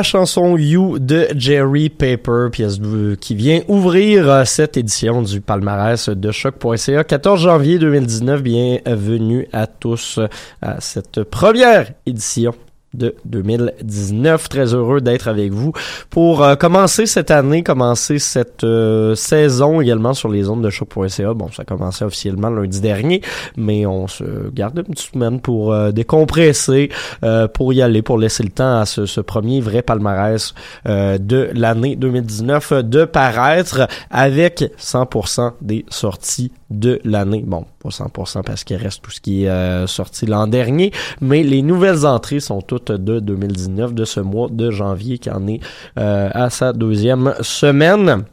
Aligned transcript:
La 0.00 0.04
chanson 0.04 0.56
You 0.56 0.98
de 0.98 1.28
Jerry 1.36 1.90
Paper, 1.90 2.48
pièce 2.50 2.78
qui 3.20 3.34
vient 3.34 3.60
ouvrir 3.68 4.30
euh, 4.30 4.44
cette 4.46 4.78
édition 4.78 5.20
du 5.20 5.42
palmarès 5.42 6.08
de 6.08 6.30
choc.ca. 6.30 7.04
14 7.04 7.38
janvier 7.38 7.78
2019, 7.78 8.42
bienvenue 8.42 9.46
à 9.52 9.66
tous 9.66 10.16
euh, 10.16 10.26
à 10.62 10.80
cette 10.80 11.22
première 11.24 11.92
édition 12.06 12.54
de 12.94 13.14
2019. 13.24 14.48
Très 14.48 14.74
heureux 14.74 15.00
d'être 15.00 15.28
avec 15.28 15.52
vous 15.52 15.72
pour 16.10 16.42
euh, 16.42 16.56
commencer 16.56 17.06
cette 17.06 17.30
année, 17.30 17.62
commencer 17.62 18.18
cette 18.18 18.64
euh, 18.64 19.14
saison 19.14 19.80
également 19.80 20.14
sur 20.14 20.28
les 20.28 20.48
ondes 20.48 20.62
de 20.62 20.70
choc.ca. 20.70 21.34
Bon, 21.34 21.50
ça 21.50 21.62
a 21.62 21.64
commencé 21.64 22.04
officiellement 22.04 22.50
lundi 22.50 22.80
dernier, 22.80 23.22
mais 23.56 23.86
on 23.86 24.08
se 24.08 24.50
garde 24.52 24.78
une 24.78 24.84
petite 24.84 25.12
semaine 25.12 25.40
pour 25.40 25.72
euh, 25.72 25.92
décompresser, 25.92 26.90
euh, 27.24 27.46
pour 27.48 27.72
y 27.72 27.82
aller, 27.82 28.02
pour 28.02 28.18
laisser 28.18 28.42
le 28.42 28.50
temps 28.50 28.80
à 28.80 28.86
ce, 28.86 29.06
ce 29.06 29.20
premier 29.20 29.60
vrai 29.60 29.82
palmarès 29.82 30.54
de 30.86 31.50
l'année 31.54 31.96
2019 31.96 32.72
de 32.84 33.04
paraître 33.04 33.88
avec 34.10 34.64
100% 34.78 35.52
des 35.60 35.84
sorties 35.88 36.52
de 36.70 37.00
l'année. 37.04 37.42
Bon, 37.46 37.64
pas 37.80 37.90
100% 37.90 38.42
parce 38.42 38.64
qu'il 38.64 38.76
reste 38.76 39.02
tout 39.02 39.10
ce 39.10 39.20
qui 39.20 39.44
est 39.44 39.48
euh, 39.48 39.86
sorti 39.86 40.26
l'an 40.26 40.46
dernier, 40.46 40.92
mais 41.20 41.42
les 41.42 41.62
nouvelles 41.62 42.06
entrées 42.06 42.40
sont 42.40 42.62
toutes 42.62 42.92
de 42.92 43.20
2019, 43.20 43.94
de 43.94 44.04
ce 44.04 44.20
mois 44.20 44.48
de 44.50 44.70
janvier 44.70 45.18
qui 45.18 45.30
en 45.30 45.46
est 45.46 45.60
euh, 45.98 46.30
à 46.32 46.50
sa 46.50 46.72
deuxième 46.72 47.34
semaine. 47.40 48.24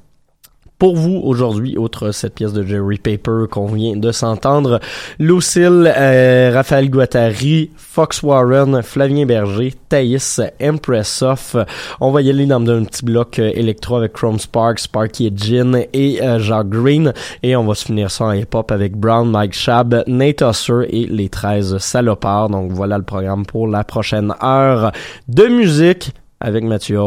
Pour 0.80 0.96
vous, 0.96 1.20
aujourd'hui, 1.24 1.76
outre 1.76 2.12
cette 2.12 2.36
pièce 2.36 2.54
de 2.54 2.62
Jerry 2.62 3.00
Paper 3.00 3.46
qu'on 3.50 3.66
vient 3.66 3.96
de 3.96 4.12
s'entendre, 4.12 4.80
Lucille, 5.18 5.92
euh, 5.98 6.52
Raphaël 6.54 6.92
Guattari, 6.92 7.72
Fox 7.76 8.22
Warren, 8.22 8.84
Flavien 8.84 9.26
Berger, 9.26 9.74
Thaïs, 9.90 10.40
Empress 10.62 11.24
of. 11.24 11.56
On 12.00 12.12
va 12.12 12.22
y 12.22 12.30
aller 12.30 12.46
dans 12.46 12.62
un 12.70 12.84
petit 12.84 13.04
bloc 13.04 13.40
euh, 13.40 13.52
électro 13.56 13.96
avec 13.96 14.14
Chrome 14.14 14.38
Sparks, 14.38 14.82
Sparky 14.82 15.26
et 15.26 15.34
Gin 15.36 15.84
et 15.94 16.22
euh, 16.22 16.38
Jacques 16.38 16.70
Green. 16.70 17.12
Et 17.42 17.56
on 17.56 17.66
va 17.66 17.74
se 17.74 17.86
finir 17.86 18.12
ça 18.12 18.26
en 18.26 18.34
hip-hop 18.34 18.72
avec 18.72 18.96
Brown, 18.96 19.28
Mike 19.32 19.54
Shab, 19.54 20.04
Nate 20.06 20.44
Husser 20.44 20.86
et 20.90 21.08
les 21.08 21.30
13 21.30 21.80
salopards. 21.80 22.50
Donc 22.50 22.72
voilà 22.72 23.00
le 23.00 23.04
programme 23.04 23.48
pour 23.48 23.68
la 23.68 23.84
prochaine 23.84 24.32
heure 24.44 24.92
de 25.28 25.48
musique 25.48 26.12
avec 26.40 26.64
Mathieu 26.64 27.00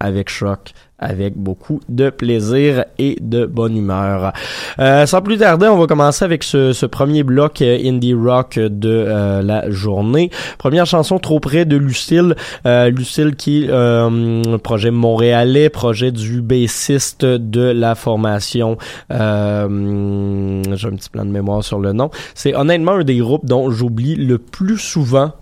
avec 0.00 0.28
Choc, 0.28 0.72
avec 0.98 1.36
beaucoup 1.36 1.80
de 1.88 2.10
plaisir 2.10 2.84
et 2.98 3.16
de 3.20 3.46
bonne 3.46 3.76
humeur. 3.76 4.32
Euh, 4.78 5.06
sans 5.06 5.22
plus 5.22 5.38
tarder, 5.38 5.66
on 5.66 5.78
va 5.78 5.86
commencer 5.86 6.24
avec 6.24 6.42
ce, 6.42 6.72
ce 6.72 6.86
premier 6.86 7.22
bloc 7.22 7.62
euh, 7.62 7.78
indie 7.84 8.14
rock 8.14 8.58
de 8.58 9.04
euh, 9.06 9.42
la 9.42 9.70
journée. 9.70 10.30
Première 10.58 10.86
chanson 10.86 11.18
trop 11.18 11.40
près 11.40 11.64
de 11.64 11.76
Lucille. 11.76 12.34
Euh, 12.66 12.90
Lucille 12.90 13.36
qui 13.36 13.64
est 13.64 13.70
euh, 13.70 14.58
projet 14.58 14.90
montréalais, 14.90 15.68
projet 15.68 16.10
du 16.10 16.42
bassiste 16.42 17.24
de 17.24 17.62
la 17.62 17.94
formation. 17.94 18.76
Euh, 19.12 20.62
J'ai 20.74 20.88
un 20.88 20.96
petit 20.96 21.10
plan 21.10 21.24
de 21.24 21.30
mémoire 21.30 21.62
sur 21.62 21.78
le 21.78 21.92
nom. 21.92 22.10
C'est 22.34 22.54
honnêtement 22.54 22.92
un 22.92 23.04
des 23.04 23.18
groupes 23.18 23.46
dont 23.46 23.70
j'oublie 23.70 24.16
le 24.16 24.38
plus 24.38 24.78
souvent 24.78 25.32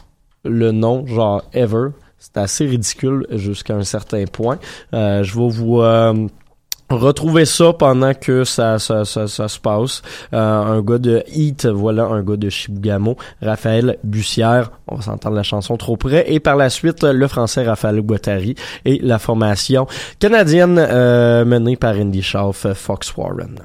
le 0.45 0.71
nom, 0.71 1.07
genre 1.07 1.43
ever. 1.53 1.89
C'est 2.27 2.41
assez 2.41 2.67
ridicule 2.67 3.27
jusqu'à 3.31 3.75
un 3.75 3.85
certain 3.85 4.25
point. 4.25 4.59
Euh, 4.95 5.23
je 5.23 5.39
vais 5.39 5.49
vous 5.49 5.81
euh, 5.81 6.27
retrouver 6.91 7.45
ça 7.45 7.73
pendant 7.73 8.15
que 8.15 8.45
ça, 8.45 8.79
ça, 8.79 9.05
ça, 9.05 9.29
ça 9.29 9.49
se 9.49 9.59
passe. 9.59 10.03
Euh, 10.33 10.39
un 10.39 10.83
gars 10.83 10.99
de 10.99 11.23
Heat, 11.29 11.67
voilà 11.67 12.05
un 12.05 12.23
gars 12.23 12.37
de 12.37 12.49
Chibougamau, 12.49 13.17
Raphaël 13.41 13.99
Bussière. 14.03 14.71
On 14.89 14.97
va 14.97 15.03
s'entendre 15.03 15.37
la 15.37 15.43
chanson 15.45 15.77
trop 15.77 15.97
près. 15.97 16.25
Et 16.33 16.41
par 16.41 16.57
la 16.57 16.69
suite, 16.69 17.05
le 17.05 17.29
français 17.29 17.65
Raphaël 17.65 18.01
Guattari 18.01 18.57
et 18.85 18.99
la 19.03 19.19
formation 19.19 19.87
canadienne 20.19 20.79
euh, 20.79 21.45
menée 21.45 21.77
par 21.77 21.97
Andy 21.97 22.23
Schauf, 22.23 22.67
Fox 22.75 23.17
Warren. 23.17 23.61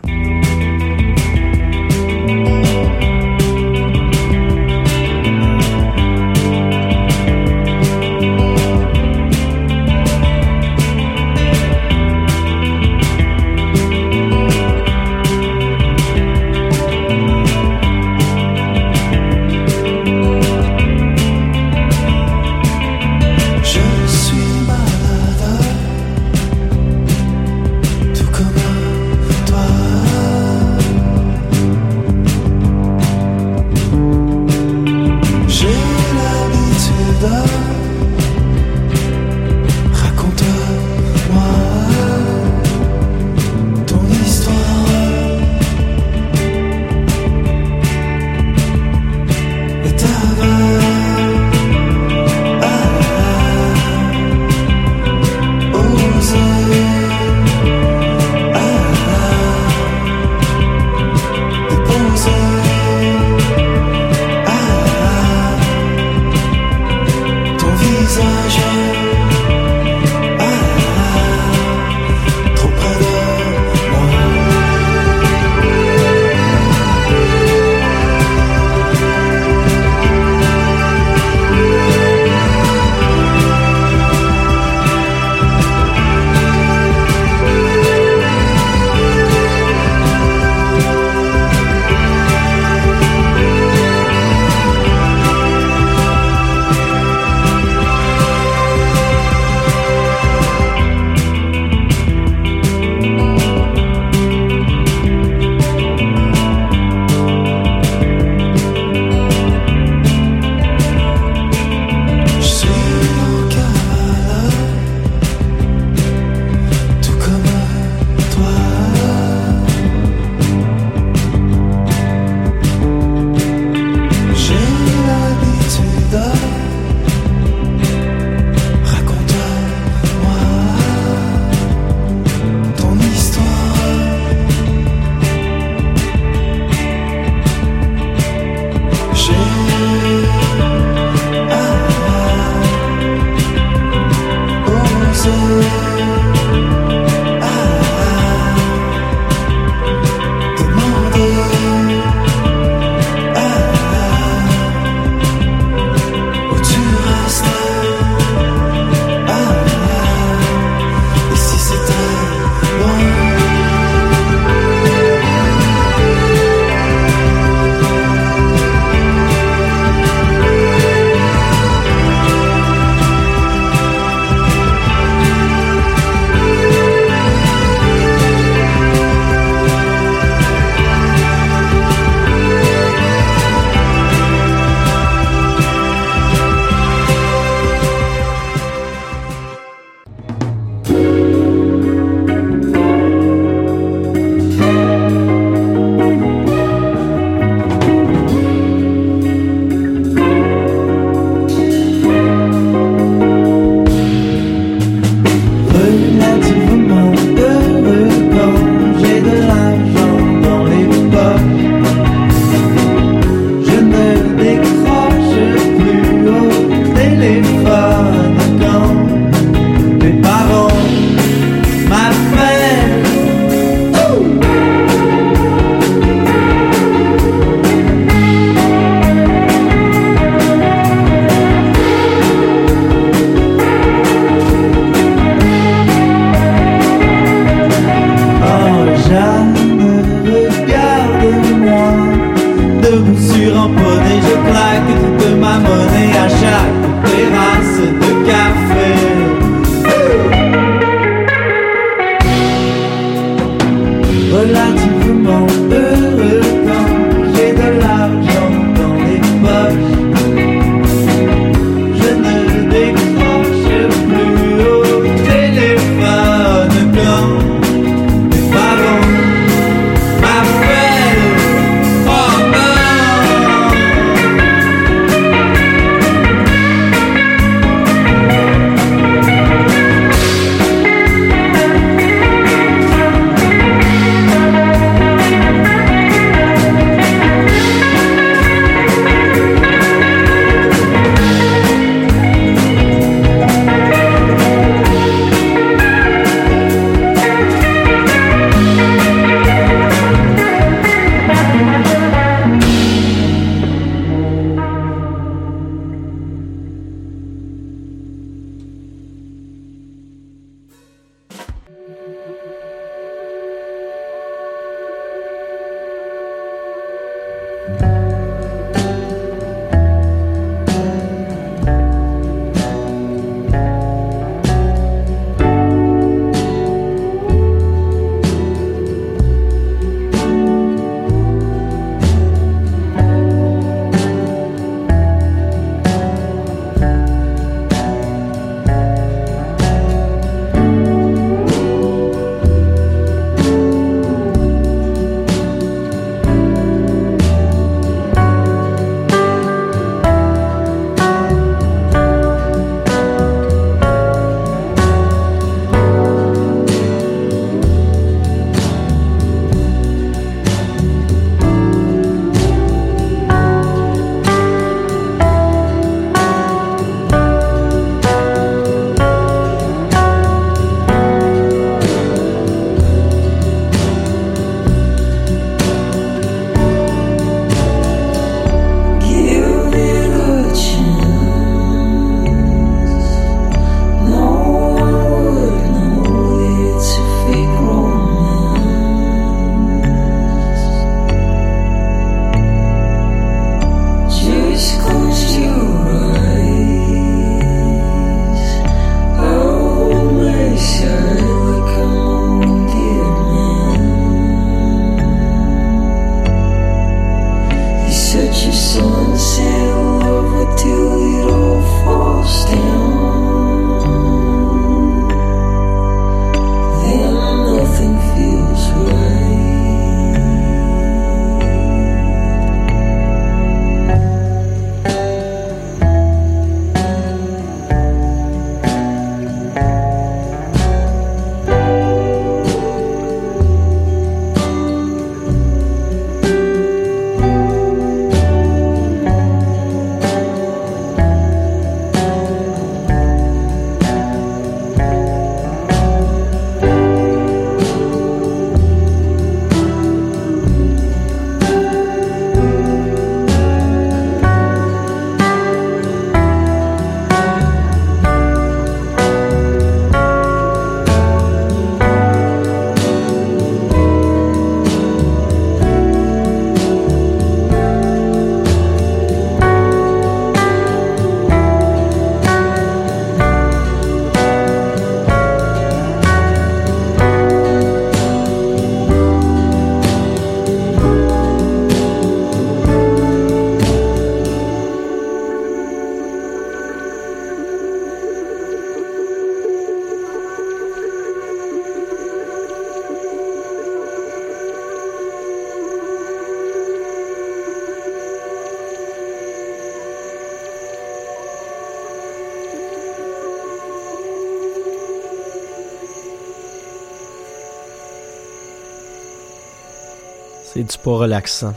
Du 510.71 510.77
pas 510.77 510.91
relaxant. 510.91 511.53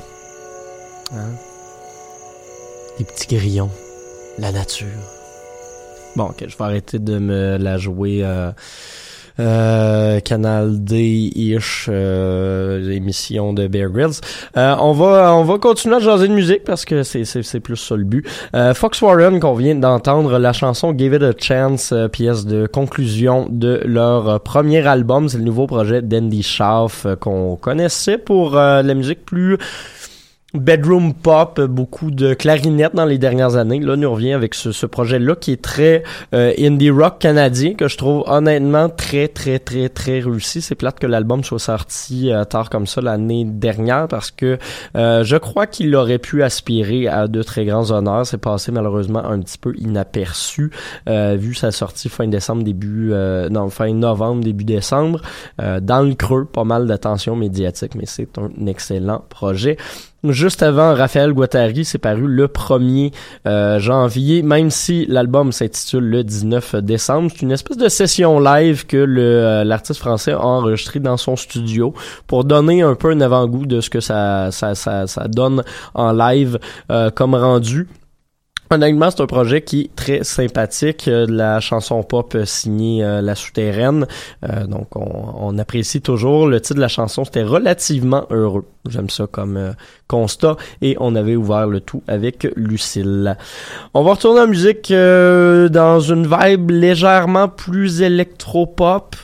Hein? 1.13 1.31
Des 2.99 3.05
petits 3.05 3.29
grillons. 3.29 3.71
La 4.39 4.51
nature. 4.51 4.89
Bon, 6.17 6.25
ok, 6.25 6.45
je 6.49 6.57
vais 6.57 6.65
arrêter 6.65 6.99
de 6.99 7.19
me 7.19 7.57
la 7.57 7.79
jouer 7.79 8.25
euh, 8.25 8.51
euh, 9.41 10.21
Canal 10.21 10.85
D-ish, 10.85 11.87
euh, 11.89 12.91
émission 12.91 13.53
de 13.53 13.67
Bear 13.67 13.91
Grylls. 13.91 14.21
Euh, 14.57 14.77
on 14.81 14.93
va 14.93 15.35
on 15.35 15.45
va 15.45 15.59
continuer 15.59 15.97
à 15.97 15.99
jaser 15.99 16.29
de 16.29 16.33
musique 16.33 16.65
parce 16.65 16.85
que 16.85 17.03
c'est 17.03 17.25
c'est 17.25 17.61
plus 17.61 17.77
ça 17.77 17.97
le 17.97 18.05
but. 18.05 18.27
Euh, 18.55 18.75
Fox 18.75 19.03
Warren 19.03 19.41
qu'on 19.41 19.55
vient 19.55 19.75
d'entendre 19.75 20.39
la 20.39 20.53
chanson 20.53 20.95
Give 20.97 21.15
It 21.15 21.23
a 21.23 21.33
Chance, 21.39 21.93
euh, 21.93 22.09
pièce 22.09 22.47
de 22.47 22.67
conclusion 22.67 23.47
de 23.51 23.81
leur 23.85 24.41
premier 24.41 24.87
album, 24.87 25.29
c'est 25.29 25.39
le 25.39 25.45
nouveau 25.45 25.67
projet 25.67 26.03
d'Andy 26.03 26.43
Schaaf 26.43 27.07
qu'on 27.21 27.57
connaissait 27.57 28.19
pour 28.19 28.55
la 28.55 28.95
musique 28.95 29.25
plus 29.25 29.59
bedroom 30.55 31.15
pop, 31.15 31.59
euh, 31.59 31.67
beaucoup 31.67 32.11
de 32.11 32.35
clarinettes 32.35 32.95
dans 32.95 33.05
les 33.05 33.19
dernières 33.19 33.57
années. 33.57 33.81
Là, 33.81 33.97
nous 33.97 34.11
revient 34.11 34.33
avec 34.33 34.55
ce, 34.55 34.73
ce 34.73 34.87
projet-là 34.87 35.35
qui 35.37 35.53
est 35.53 35.63
très 35.63 36.03
euh, 36.35 36.53
indie 36.59 36.91
rock 36.91 37.19
canadien 37.19 37.75
que 37.75 37.89
je 37.89 37.97
trouve 37.97 38.25
honnêtement 38.27 38.89
très 38.89 39.29
très 39.29 39.59
très 39.59 39.89
très 39.89 40.21
réussi. 40.21 40.63
C'est 40.63 40.75
plate 40.75 40.99
que 40.99 41.07
l'album 41.07 41.45
soit 41.45 41.59
sorti 41.59 42.31
euh, 42.31 42.45
tard 42.45 42.71
comme 42.71 42.87
ça 42.87 43.01
l'année 43.01 43.45
dernière 43.45 44.09
parce 44.09 44.31
que 44.31 44.59
euh, 44.97 45.25
je 45.25 45.37
crois 45.37 45.67
qu'il 45.67 45.95
aurait 45.97 46.19
pu 46.19 46.43
aspirer 46.43 47.09
à 47.09 47.29
de 47.29 47.43
très 47.43 47.65
grands 47.65 47.91
honneurs. 47.91 48.27
C'est 48.27 48.39
passé 48.39 48.73
malheureusement 48.73 49.25
un 49.25 49.41
petit 49.41 49.59
peu 49.59 49.75
inaperçu 49.77 50.71
euh, 51.09 51.37
vu 51.39 51.55
sa 51.55 51.73
sortie 51.73 52.09
fin 52.09 52.27
décembre 52.27 52.63
début 52.63 53.11
euh, 53.13 53.49
non 53.49 53.71
fin 53.71 53.93
novembre 53.93 54.45
début 54.45 54.65
décembre 54.65 55.21
dans 55.59 56.07
le 56.07 56.15
creux 56.15 56.45
pas 56.45 56.65
mal 56.65 56.87
d'attention 56.87 57.37
médiatique 57.37 57.95
mais 57.95 58.07
c'est 58.07 58.39
un 58.39 58.67
excellent 58.67 59.25
projet. 59.29 59.77
Juste 60.31 60.63
avant, 60.63 60.95
Raphaël 60.95 61.35
Guattari 61.35 61.85
s'est 61.85 61.99
paru 61.99 62.27
le 62.27 62.47
1er 62.47 63.13
euh, 63.47 63.79
janvier, 63.79 64.43
même 64.43 64.71
si 64.71 65.05
l'album 65.07 65.53
s'intitule 65.53 66.05
le 66.05 66.25
19 66.25 66.77
décembre. 66.77 67.31
C'est 67.31 67.43
une 67.43 67.53
espèce 67.53 67.77
de 67.77 67.91
session 67.91 68.41
live 68.41 68.87
que 68.87 68.97
euh, 68.97 69.65
l'artiste 69.65 70.01
français 70.01 70.33
a 70.33 70.41
enregistré 70.41 70.99
dans 70.99 71.19
son 71.19 71.37
studio 71.37 71.93
pour 72.27 72.45
donner 72.45 72.81
un 72.81 72.95
peu 72.95 73.11
un 73.11 73.21
avant-goût 73.21 73.67
de 73.67 73.83
ce 73.83 73.91
que 73.91 74.01
ça 74.01 74.51
donne 75.29 75.63
en 75.93 76.13
live 76.13 76.59
euh, 76.91 77.11
comme 77.11 77.35
rendu. 77.35 77.87
Honnêtement, 78.71 79.11
c'est 79.11 79.21
un 79.21 79.27
projet 79.27 79.63
qui 79.63 79.83
est 79.83 79.95
très 79.95 80.25
sympathique. 80.25 81.07
Euh, 81.07 81.27
la 81.29 81.61
chanson 81.61 82.03
pop 82.03 82.35
euh, 82.35 82.45
signée 82.45 83.05
euh, 83.05 83.21
La 83.21 83.35
Souterraine. 83.35 84.07
Euh, 84.49 84.67
donc, 84.67 84.97
on, 84.97 85.27
on 85.39 85.59
apprécie 85.59 86.01
toujours. 86.01 86.47
Le 86.49 86.61
titre 86.61 86.77
de 86.77 86.81
la 86.81 86.89
chanson, 86.89 87.25
c'était 87.25 87.43
relativement 87.43 88.27
heureux. 88.31 88.65
J'aime 88.89 89.11
ça 89.11 89.27
comme 89.31 89.57
euh, 89.57 89.73
constat. 90.09 90.57
Et 90.83 90.97
on 90.99 91.15
avait 91.15 91.37
ouvert 91.37 91.67
le 91.67 91.81
tout 91.81 92.03
avec 92.09 92.49
Lucille. 92.57 93.37
On 93.93 94.03
va 94.03 94.13
retourner 94.13 94.41
en 94.41 94.49
musique 94.49 94.91
euh, 94.91 95.69
dans 95.69 96.01
une 96.01 96.27
vibe 96.27 96.71
légèrement 96.71 97.49
plus 97.49 98.03
électro-pop. 98.03 99.15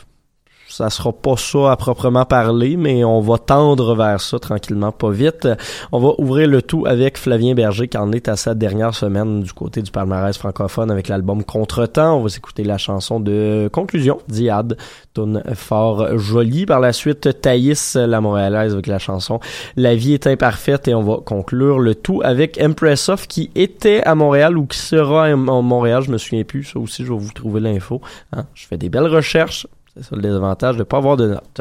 Ça 0.80 0.88
sera 0.88 1.12
pas 1.12 1.36
ça 1.36 1.72
à 1.72 1.76
proprement 1.76 2.24
parler, 2.24 2.78
mais 2.78 3.04
on 3.04 3.20
va 3.20 3.36
tendre 3.36 3.94
vers 3.94 4.18
ça 4.18 4.38
tranquillement, 4.38 4.92
pas 4.92 5.10
vite. 5.10 5.46
On 5.92 5.98
va 5.98 6.14
ouvrir 6.16 6.48
le 6.48 6.62
tout 6.62 6.86
avec 6.86 7.18
Flavien 7.18 7.52
Berger 7.52 7.86
qui 7.86 7.98
en 7.98 8.12
est 8.12 8.28
à 8.28 8.36
sa 8.36 8.54
dernière 8.54 8.94
semaine 8.94 9.42
du 9.42 9.52
côté 9.52 9.82
du 9.82 9.90
palmarès 9.90 10.38
francophone 10.38 10.90
avec 10.90 11.08
l'album 11.08 11.44
Contretemps. 11.44 12.16
On 12.16 12.22
va 12.22 12.30
s'écouter 12.30 12.64
la 12.64 12.78
chanson 12.78 13.20
de 13.20 13.68
conclusion, 13.70 14.20
Diade, 14.28 14.78
tune 15.12 15.42
fort 15.52 16.16
jolie. 16.16 16.64
Par 16.64 16.80
la 16.80 16.94
suite, 16.94 17.42
Thaïs, 17.42 17.96
la 17.96 18.22
montréalaise 18.22 18.72
avec 18.72 18.86
la 18.86 18.98
chanson 18.98 19.38
La 19.76 19.94
vie 19.94 20.14
est 20.14 20.26
imparfaite 20.26 20.88
et 20.88 20.94
on 20.94 21.02
va 21.02 21.18
conclure 21.22 21.78
le 21.78 21.94
tout 21.94 22.22
avec 22.24 22.58
Empress 22.58 23.10
of 23.10 23.28
qui 23.28 23.50
était 23.54 24.02
à 24.04 24.14
Montréal 24.14 24.56
ou 24.56 24.64
qui 24.64 24.78
sera 24.78 25.26
à 25.26 25.36
Montréal, 25.36 26.04
je 26.04 26.10
me 26.10 26.16
souviens 26.16 26.44
plus. 26.44 26.64
Ça 26.64 26.78
aussi, 26.78 27.04
je 27.04 27.12
vais 27.12 27.18
vous 27.18 27.32
trouver 27.32 27.60
l'info. 27.60 28.00
Hein? 28.32 28.46
Je 28.54 28.66
fais 28.66 28.78
des 28.78 28.88
belles 28.88 29.08
recherches. 29.08 29.66
C'est 29.94 30.04
ça 30.04 30.16
le 30.16 30.22
désavantage 30.22 30.76
de 30.76 30.80
ne 30.80 30.84
pas 30.84 30.98
avoir 30.98 31.16
de 31.16 31.28
notes. 31.28 31.60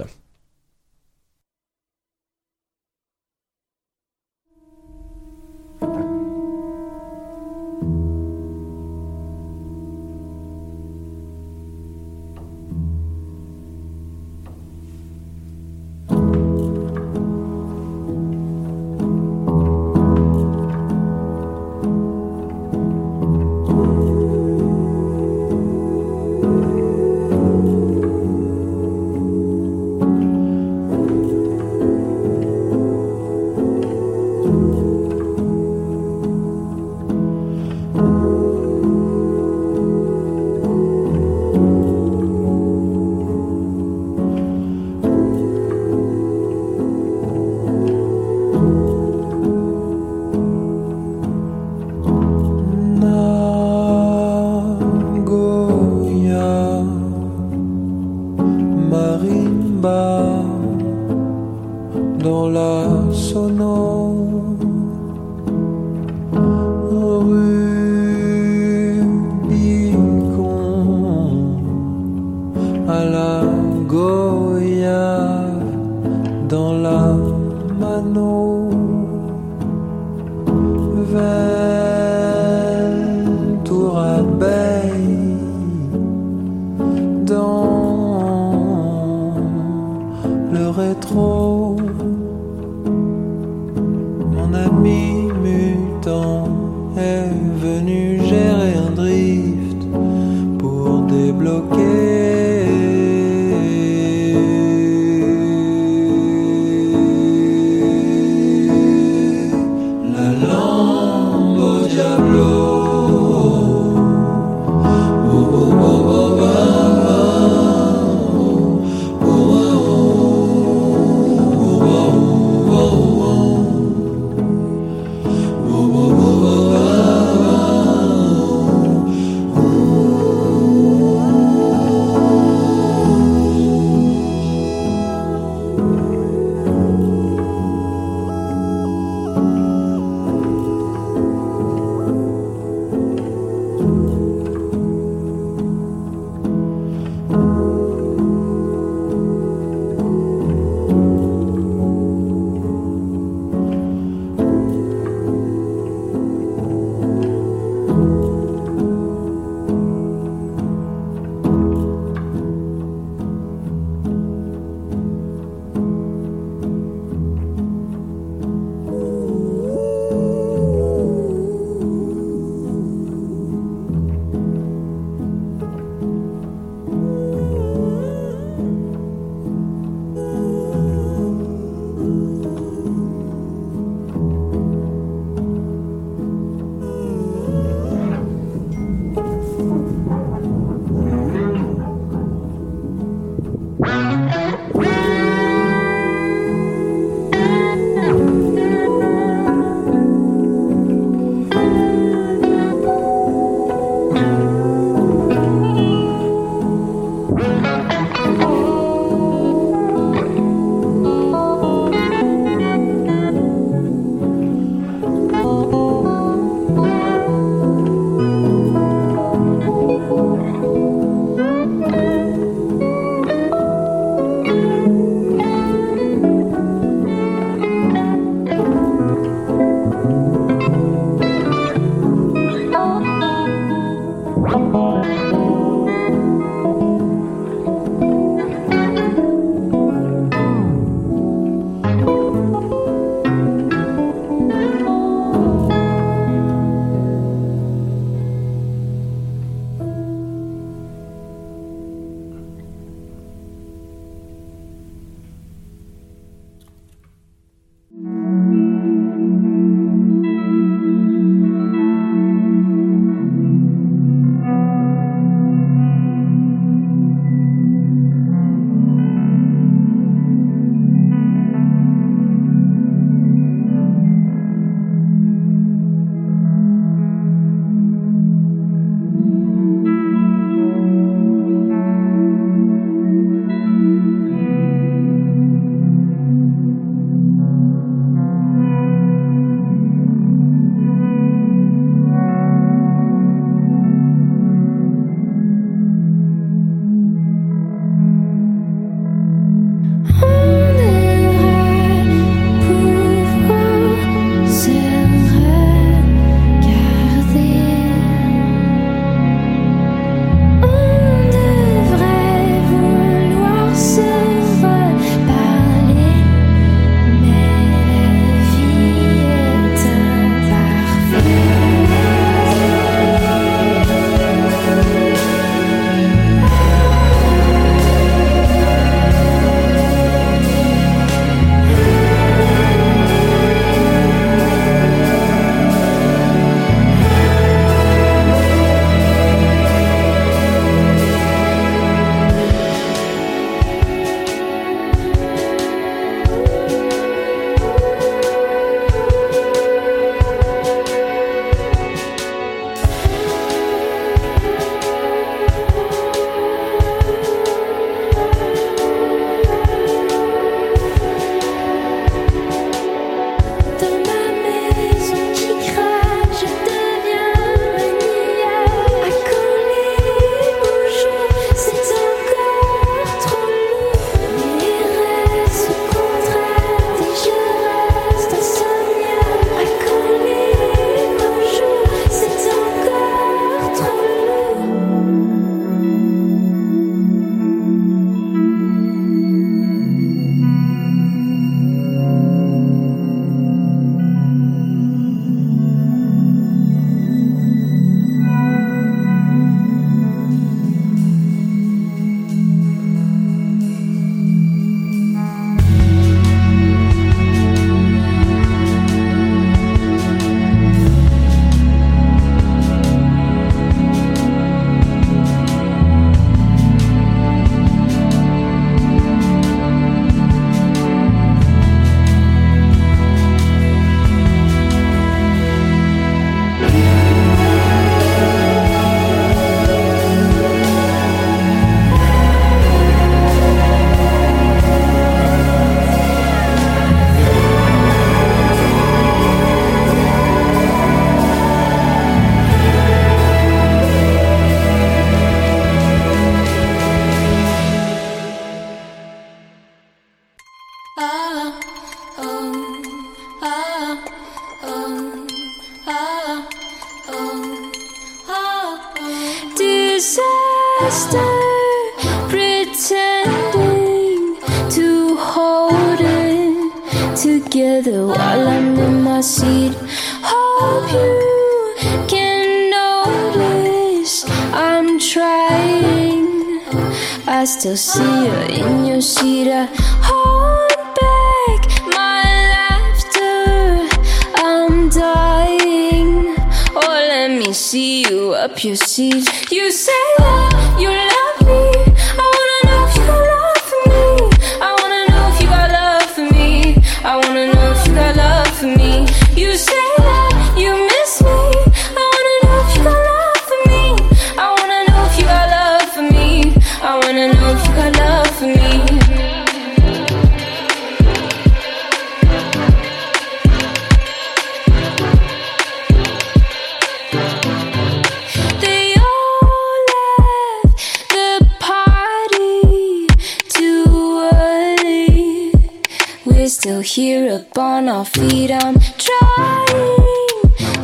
Our 528.00 528.06
feet. 528.06 528.50
I'm 528.50 528.80
trying 528.98 529.76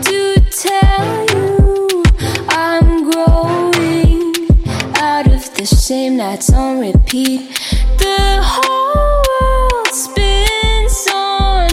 to 0.03 0.19
tell 0.51 1.25
you 1.33 2.03
I'm 2.49 3.09
growing 3.09 4.33
out 4.97 5.25
of 5.27 5.43
the 5.55 5.65
same 5.65 6.17
nights 6.17 6.51
on 6.51 6.81
repeat. 6.81 7.39
The 7.99 8.41
whole 8.43 9.23
world 9.31 9.87
spins 10.03 11.07
on 11.13 11.69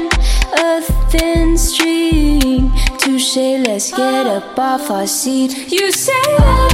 a 0.59 0.81
thin 1.11 1.59
string. 1.59 2.71
Touche, 2.99 3.37
let's 3.67 3.91
get 3.91 4.27
up 4.27 4.57
off 4.57 4.91
our 4.93 5.09
seat. 5.09 5.73
You 5.73 5.91
say 5.91 6.72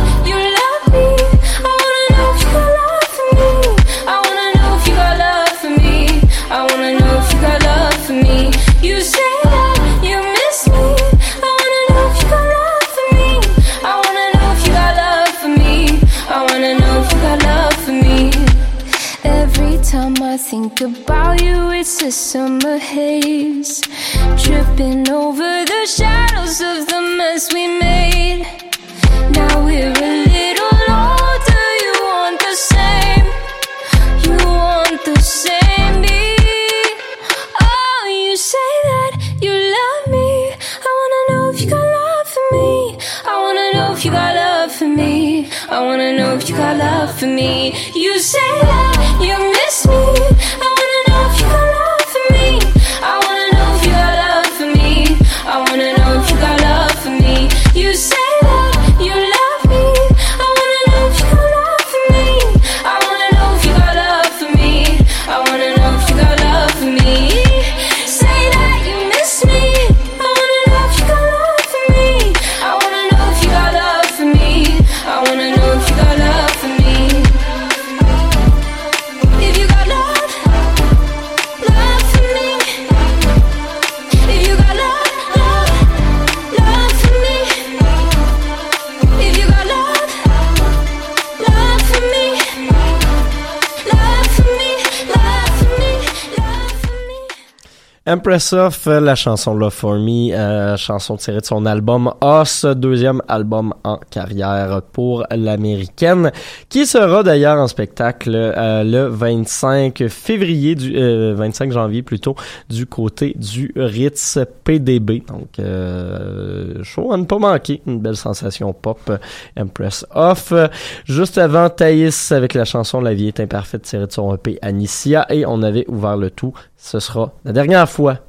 Empress 98.08 98.54
of, 98.54 98.86
euh, 98.86 99.00
la 99.00 99.14
chanson 99.14 99.54
Love 99.54 99.74
For 99.74 99.96
Me, 99.96 100.32
euh, 100.32 100.78
chanson 100.78 101.18
tirée 101.18 101.40
de 101.40 101.44
son 101.44 101.66
album 101.66 102.10
Os, 102.22 102.64
deuxième 102.64 103.20
album 103.28 103.74
en 103.84 103.98
carrière 104.10 104.80
pour 104.80 105.26
l'américaine, 105.30 106.32
qui 106.70 106.86
sera 106.86 107.22
d'ailleurs 107.22 107.58
en 107.58 107.68
spectacle 107.68 108.30
euh, 108.34 108.82
le 108.82 109.08
25 109.08 110.08
février, 110.08 110.74
du 110.74 110.96
euh, 110.96 111.34
25 111.36 111.70
janvier 111.70 112.02
plutôt, 112.02 112.34
du 112.70 112.86
côté 112.86 113.34
du 113.36 113.74
Ritz 113.76 114.38
PDB. 114.64 115.22
Donc, 115.28 115.58
euh, 115.58 116.82
show 116.84 117.12
à 117.12 117.18
ne 117.18 117.24
pas 117.24 117.38
manquer, 117.38 117.82
une 117.86 118.00
belle 118.00 118.16
sensation 118.16 118.72
pop, 118.72 119.12
Empress 119.60 120.06
Off. 120.14 120.52
Euh, 120.52 120.68
Juste 121.04 121.36
avant, 121.36 121.68
Thaïs 121.68 122.32
avec 122.32 122.54
la 122.54 122.64
chanson 122.64 123.02
La 123.02 123.12
vie 123.12 123.28
est 123.28 123.40
imparfaite 123.40 123.82
tirée 123.82 124.06
de 124.06 124.12
son 124.12 124.34
EP 124.34 124.58
Anicia, 124.62 125.26
et 125.28 125.44
on 125.44 125.62
avait 125.62 125.84
ouvert 125.88 126.16
le 126.16 126.30
tout. 126.30 126.54
Ce 126.78 127.00
sera 127.00 127.34
la 127.44 127.52
dernière 127.52 127.88
fois 127.88 128.20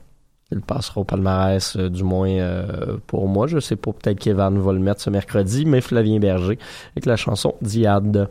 il 0.51 0.61
passera 0.61 1.01
au 1.01 1.03
palmarès, 1.03 1.75
euh, 1.75 1.89
du 1.89 2.03
moins 2.03 2.27
euh, 2.27 2.97
pour 3.05 3.27
moi. 3.27 3.45
Je 3.45 3.59
sais 3.59 3.75
pas, 3.75 3.91
peut-être 3.91 4.17
qu'Evan 4.17 4.57
va 4.57 4.73
le 4.73 4.79
mettre 4.79 4.99
ce 4.99 5.11
mercredi, 5.11 5.63
mais 5.65 5.79
Flavien 5.79 6.19
Berger 6.19 6.57
avec 6.95 7.05
la 7.05 7.17
chanson 7.17 7.53
Diade. 7.61 8.27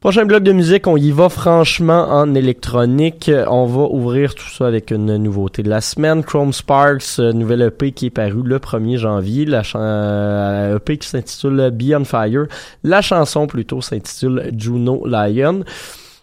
Prochain 0.00 0.26
bloc 0.26 0.44
de 0.44 0.52
musique, 0.52 0.86
on 0.86 0.96
y 0.96 1.10
va 1.10 1.28
franchement 1.28 2.06
en 2.08 2.36
électronique. 2.36 3.28
On 3.48 3.66
va 3.66 3.82
ouvrir 3.90 4.36
tout 4.36 4.48
ça 4.48 4.68
avec 4.68 4.92
une 4.92 5.16
nouveauté 5.16 5.64
de 5.64 5.68
la 5.68 5.80
semaine. 5.80 6.22
Chrome 6.22 6.52
Sparks, 6.52 7.18
euh, 7.18 7.32
nouvelle 7.32 7.62
EP 7.62 7.90
qui 7.90 8.06
est 8.06 8.10
paru 8.10 8.42
le 8.44 8.60
1er 8.60 8.96
janvier. 8.96 9.44
La 9.44 9.62
euh, 9.74 10.76
EP 10.76 10.98
qui 10.98 11.08
s'intitule 11.08 11.70
Beyond 11.72 12.04
Fire. 12.04 12.46
La 12.84 13.02
chanson 13.02 13.48
plutôt 13.48 13.80
s'intitule 13.80 14.52
Juno 14.56 15.04
Lion. 15.04 15.64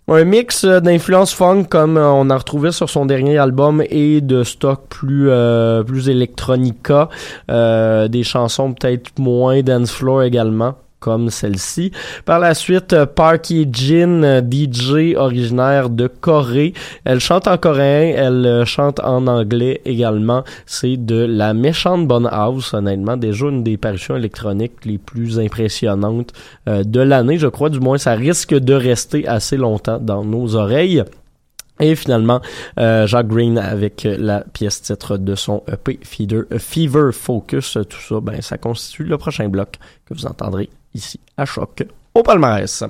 Un 0.08 0.24
mix 0.24 0.64
euh, 0.66 0.80
d'influence 0.82 1.34
funk 1.34 1.64
comme 1.64 1.98
euh, 1.98 2.12
on 2.12 2.30
a 2.30 2.38
retrouvé 2.38 2.72
sur 2.72 2.92
son 2.92 3.08
dernier 3.08 3.40
album 3.40 3.84
et 3.90 4.22
de 4.22 4.44
stock 4.44 4.88
plus 4.88 5.32
euh, 5.32 5.82
plus 5.84 6.10
electronica, 6.10 7.10
euh, 7.50 8.08
des 8.08 8.24
chansons 8.24 8.74
peut-être 8.74 9.18
moins 9.18 9.64
dance 9.64 9.92
floor 9.92 10.22
également 10.22 10.76
comme 11.06 11.30
celle-ci. 11.30 11.92
Par 12.26 12.40
la 12.40 12.56
suite, 12.56 12.94
euh, 12.94 13.06
Parky 13.06 13.70
Jin, 13.72 14.24
euh, 14.24 14.42
DJ 14.42 15.16
originaire 15.16 15.92
de 15.92 16.08
Corée. 16.08 16.74
Elle 17.04 17.20
chante 17.20 17.48
en 17.48 17.58
coréen, 17.60 18.16
elle 18.18 18.44
euh, 18.48 18.66
chante 18.66 19.00
en 19.02 19.28
anglais 19.28 19.82
également. 19.86 20.44
C'est 20.66 20.98
de 20.98 21.24
la 21.24 21.54
méchante 21.54 22.08
bonne 22.08 22.28
house, 22.32 22.74
honnêtement. 22.74 23.18
Déjà 23.18 23.46
une 23.46 23.62
des 23.62 23.78
parutions 23.78 24.16
électroniques 24.16 24.84
les 24.84 24.98
plus 24.98 25.38
impressionnantes 25.38 26.34
de 26.66 27.00
l'année, 27.00 27.38
je 27.38 27.48
crois. 27.48 27.70
Du 27.70 27.80
moins, 27.80 28.00
ça 28.00 28.14
risque 28.14 28.56
de 28.56 28.74
rester 28.74 29.28
assez 29.28 29.58
longtemps 29.58 30.00
dans 30.00 30.26
nos 30.26 30.56
oreilles. 30.56 31.04
Et 31.80 31.96
finalement, 31.96 32.42
euh, 32.80 33.06
Jacques 33.06 33.28
Green 33.28 33.58
avec 33.58 34.08
la 34.10 34.42
pièce 34.42 34.82
titre 34.82 35.18
de 35.18 35.36
son 35.36 35.64
EP 35.72 36.00
Feeder, 36.04 36.44
Fever 36.58 37.12
Focus. 37.12 37.78
Tout 37.90 38.00
ça, 38.00 38.20
ben, 38.22 38.42
ça 38.42 38.58
constitue 38.58 39.04
le 39.04 39.18
prochain 39.18 39.50
bloc 39.50 39.78
que 40.06 40.14
vous 40.14 40.26
entendrez 40.26 40.70
ici 40.96 41.20
à 41.38 41.46
Choc 41.46 41.84
au 42.14 42.24
palmarès. 42.24 42.84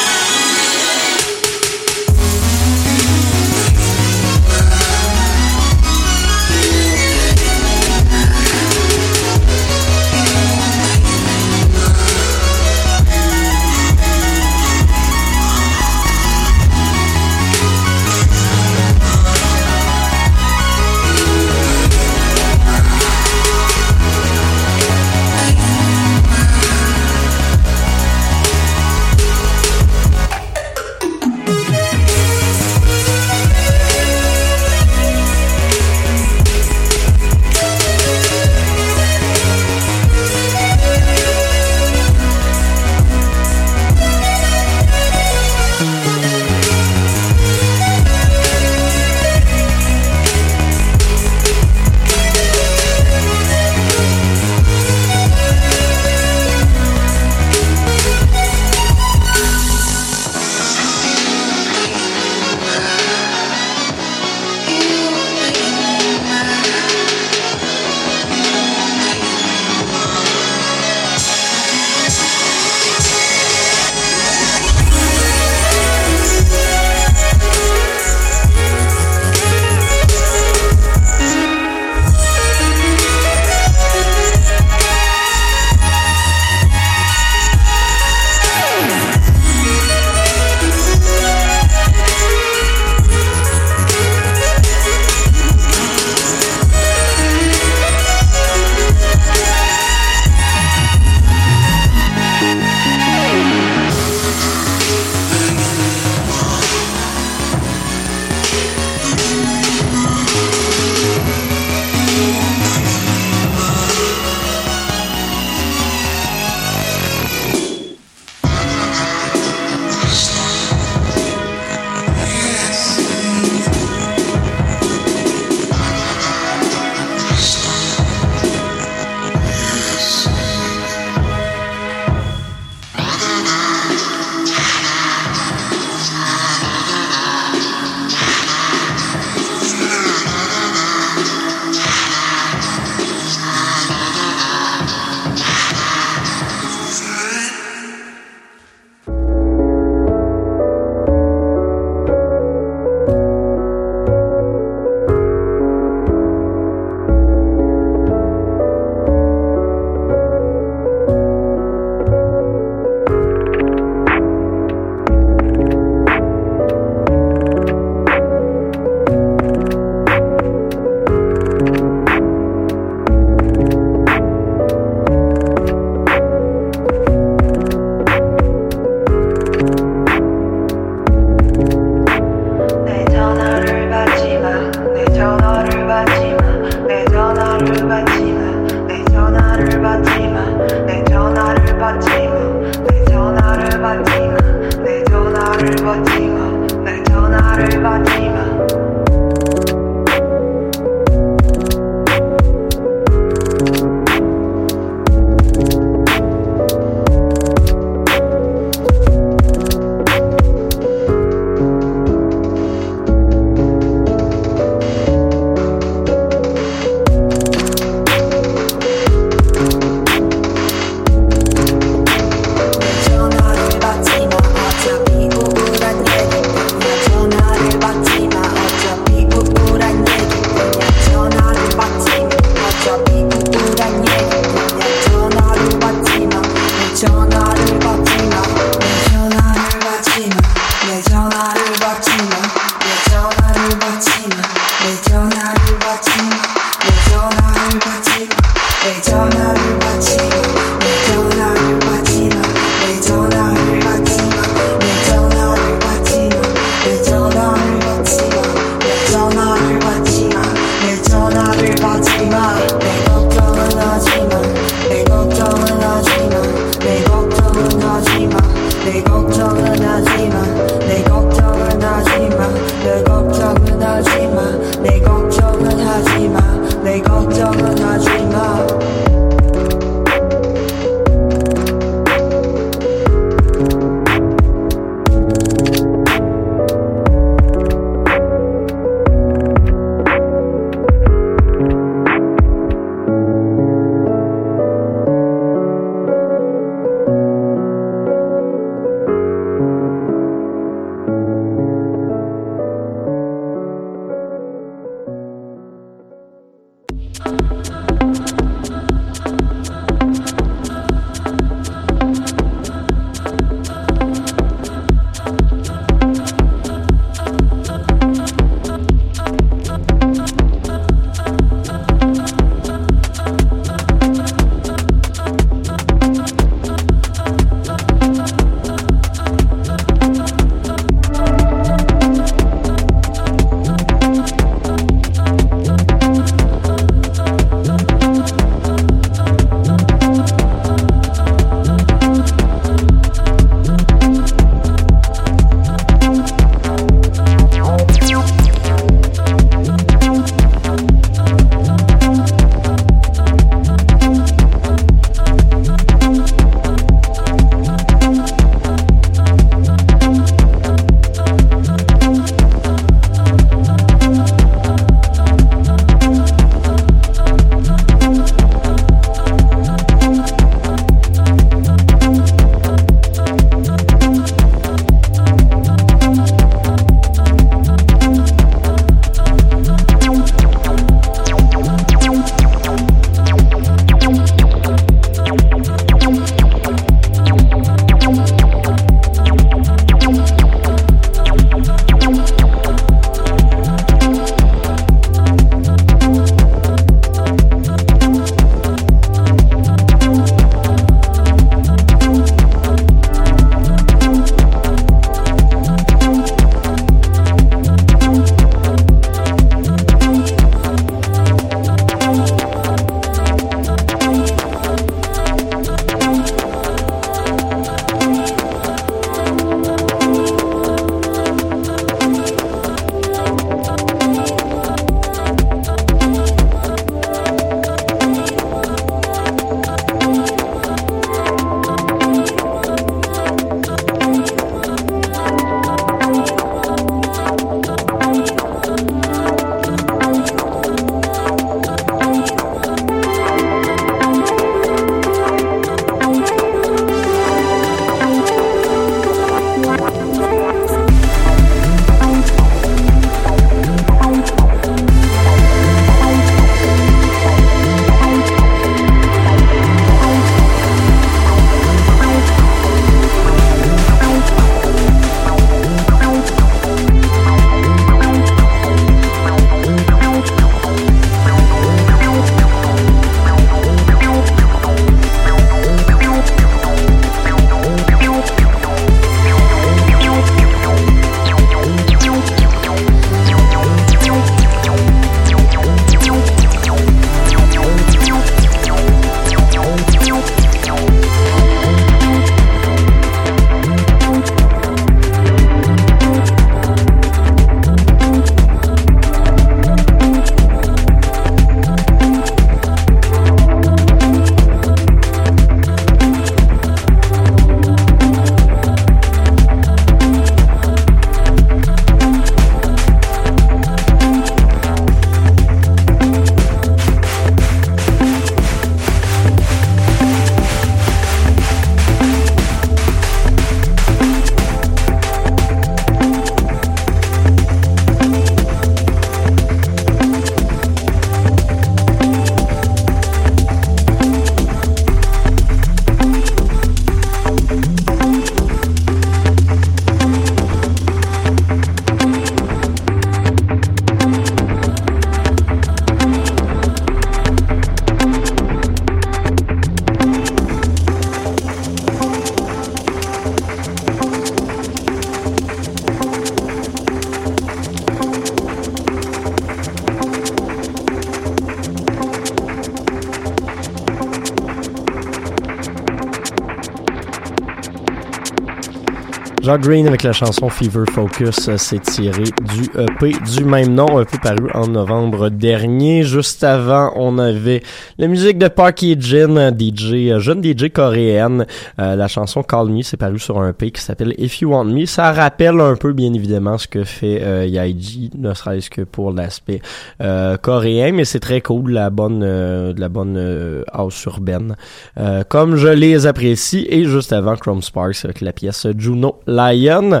Green 569.58 569.86
avec 569.86 570.02
la 570.02 570.12
chanson 570.12 570.48
Fever 570.48 570.84
Focus, 570.92 571.48
euh, 571.48 571.56
c'est 571.56 571.80
tiré 571.80 572.24
du 572.54 572.64
EP 572.78 573.12
du 573.34 573.44
même 573.44 573.74
nom, 573.74 573.98
un 573.98 574.04
peu 574.04 574.18
paru 574.18 574.48
en 574.54 574.66
novembre 574.66 575.28
dernier. 575.28 576.02
Juste 576.02 576.42
avant, 576.44 576.92
on 576.96 577.18
avait 577.18 577.62
la 577.98 578.06
musique 578.06 578.38
de 578.38 578.48
Parky 578.48 578.96
Jin, 578.98 579.50
DJ, 579.56 580.10
euh, 580.10 580.20
jeune 580.20 580.42
DJ 580.42 580.70
coréenne. 580.72 581.46
Euh, 581.78 581.96
la 581.96 582.08
chanson 582.08 582.42
Call 582.42 582.68
Me, 582.68 582.82
c'est 582.82 582.96
paru 582.96 583.18
sur 583.18 583.38
un 583.38 583.50
EP 583.50 583.70
qui 583.70 583.80
s'appelle 583.80 584.14
If 584.18 584.40
You 584.40 584.50
Want 584.50 584.64
Me. 584.64 584.86
Ça 584.86 585.12
rappelle 585.12 585.60
un 585.60 585.76
peu, 585.76 585.92
bien 585.92 586.12
évidemment, 586.12 586.58
ce 586.58 586.68
que 586.68 586.84
fait 586.84 587.22
euh, 587.22 587.46
Yaiji, 587.46 588.10
ne 588.16 588.34
serait-ce 588.34 588.70
que 588.70 588.82
pour 588.82 589.12
l'aspect 589.12 589.60
euh, 590.00 590.36
coréen, 590.36 590.92
mais 590.92 591.04
c'est 591.04 591.20
très 591.20 591.40
cool, 591.40 591.72
la 591.72 591.90
bonne, 591.90 592.22
euh, 592.22 592.72
de 592.72 592.80
la 592.80 592.88
bonne 592.88 593.16
euh, 593.16 593.62
house 593.72 594.04
urbaine. 594.04 594.56
Euh, 594.98 595.22
comme 595.28 595.56
je 595.56 595.68
les 595.68 596.06
apprécie. 596.06 596.66
Et 596.68 596.84
juste 596.84 597.12
avant, 597.12 597.36
Chrome 597.36 597.62
Sparks 597.62 598.04
avec 598.04 598.20
la 598.20 598.32
pièce 598.32 598.66
Juno 598.76 599.20
Lion. 599.26 600.00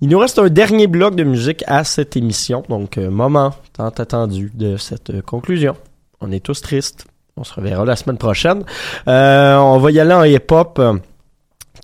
Il 0.00 0.08
nous 0.08 0.18
reste 0.18 0.38
un 0.38 0.48
dernier 0.48 0.86
bloc 0.86 1.14
de 1.14 1.24
musique 1.24 1.64
à 1.66 1.84
cette 1.84 2.16
émission. 2.16 2.62
Donc, 2.68 2.98
euh, 2.98 3.10
moment 3.10 3.52
tant 3.72 3.88
attendu 3.88 4.50
de 4.54 4.76
cette 4.76 5.10
euh, 5.10 5.22
conclusion. 5.22 5.74
On 6.20 6.30
est 6.30 6.44
tous 6.44 6.60
tristes. 6.60 7.06
On 7.36 7.42
se 7.42 7.52
reverra 7.54 7.84
la 7.84 7.96
semaine 7.96 8.18
prochaine. 8.18 8.62
Euh, 9.08 9.56
on 9.56 9.78
va 9.78 9.90
y 9.90 9.98
aller 9.98 10.14
en 10.14 10.22
hip-hop. 10.22 10.80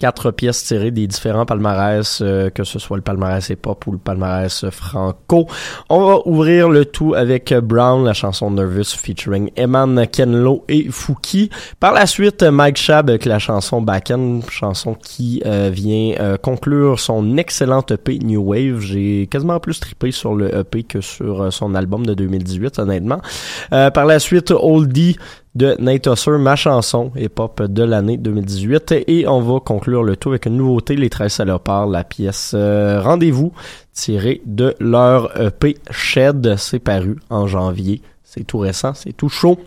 Quatre 0.00 0.30
pièces 0.30 0.64
tirées 0.64 0.92
des 0.92 1.06
différents 1.06 1.44
palmarès, 1.44 2.22
euh, 2.22 2.48
que 2.48 2.64
ce 2.64 2.78
soit 2.78 2.96
le 2.96 3.02
palmarès 3.02 3.46
hip-hop 3.50 3.86
ou 3.86 3.92
le 3.92 3.98
palmarès 3.98 4.70
franco. 4.70 5.46
On 5.90 6.06
va 6.06 6.26
ouvrir 6.26 6.70
le 6.70 6.86
tout 6.86 7.12
avec 7.12 7.52
Brown, 7.52 8.02
la 8.02 8.14
chanson 8.14 8.50
Nervous 8.50 8.96
featuring 8.96 9.50
Eman 9.56 10.06
Kenlo 10.06 10.64
et 10.68 10.86
Fouki. 10.90 11.50
Par 11.80 11.92
la 11.92 12.06
suite, 12.06 12.42
Mike 12.42 12.78
Shab 12.78 13.10
avec 13.10 13.26
la 13.26 13.38
chanson 13.38 13.82
Backend, 13.82 14.40
chanson 14.48 14.94
qui 14.94 15.42
euh, 15.44 15.68
vient 15.70 16.14
euh, 16.18 16.38
conclure 16.38 16.98
son 16.98 17.36
excellent 17.36 17.84
EP 17.90 18.20
New 18.20 18.40
Wave. 18.40 18.80
J'ai 18.80 19.26
quasiment 19.30 19.60
plus 19.60 19.80
trippé 19.80 20.12
sur 20.12 20.34
le 20.34 20.60
EP 20.60 20.82
que 20.82 21.02
sur 21.02 21.52
son 21.52 21.74
album 21.74 22.06
de 22.06 22.14
2018, 22.14 22.78
honnêtement. 22.78 23.20
Par 23.68 24.06
la 24.06 24.18
suite, 24.18 24.50
Oldie 24.50 25.18
de 25.54 25.76
Nate 25.78 26.06
Husser, 26.06 26.38
ma 26.38 26.56
chanson 26.56 27.10
hip-hop 27.16 27.62
de 27.62 27.82
l'année 27.82 28.16
2018. 28.16 28.94
Et 29.06 29.26
on 29.26 29.40
va 29.40 29.60
conclure 29.60 30.02
le 30.02 30.16
tout 30.16 30.30
avec 30.30 30.46
une 30.46 30.56
nouveauté, 30.56 30.96
les 30.96 31.10
13 31.10 31.32
salopards, 31.32 31.86
la 31.86 32.04
pièce 32.04 32.52
euh, 32.54 33.00
Rendez-vous, 33.00 33.52
tirée 33.92 34.42
de 34.46 34.74
leur 34.80 35.40
EP 35.40 35.76
Shed. 35.90 36.56
C'est 36.56 36.78
paru 36.78 37.16
en 37.30 37.46
janvier. 37.46 38.02
C'est 38.22 38.44
tout 38.44 38.58
récent, 38.58 38.94
c'est 38.94 39.12
tout 39.12 39.28
chaud. 39.28 39.58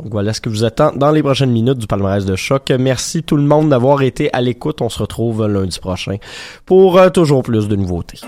Donc 0.00 0.10
voilà 0.10 0.32
ce 0.32 0.40
que 0.40 0.48
vous 0.48 0.64
attend 0.64 0.90
dans 0.96 1.12
les 1.12 1.22
prochaines 1.22 1.52
minutes 1.52 1.78
du 1.78 1.86
palmarès 1.86 2.24
de 2.24 2.34
choc. 2.34 2.72
Merci 2.76 3.22
tout 3.22 3.36
le 3.36 3.44
monde 3.44 3.68
d'avoir 3.68 4.02
été 4.02 4.32
à 4.32 4.40
l'écoute. 4.40 4.82
On 4.82 4.88
se 4.88 4.98
retrouve 4.98 5.46
lundi 5.46 5.78
prochain 5.78 6.16
pour 6.66 6.98
euh, 6.98 7.10
toujours 7.10 7.42
plus 7.42 7.68
de 7.68 7.76
nouveautés. 7.76 8.18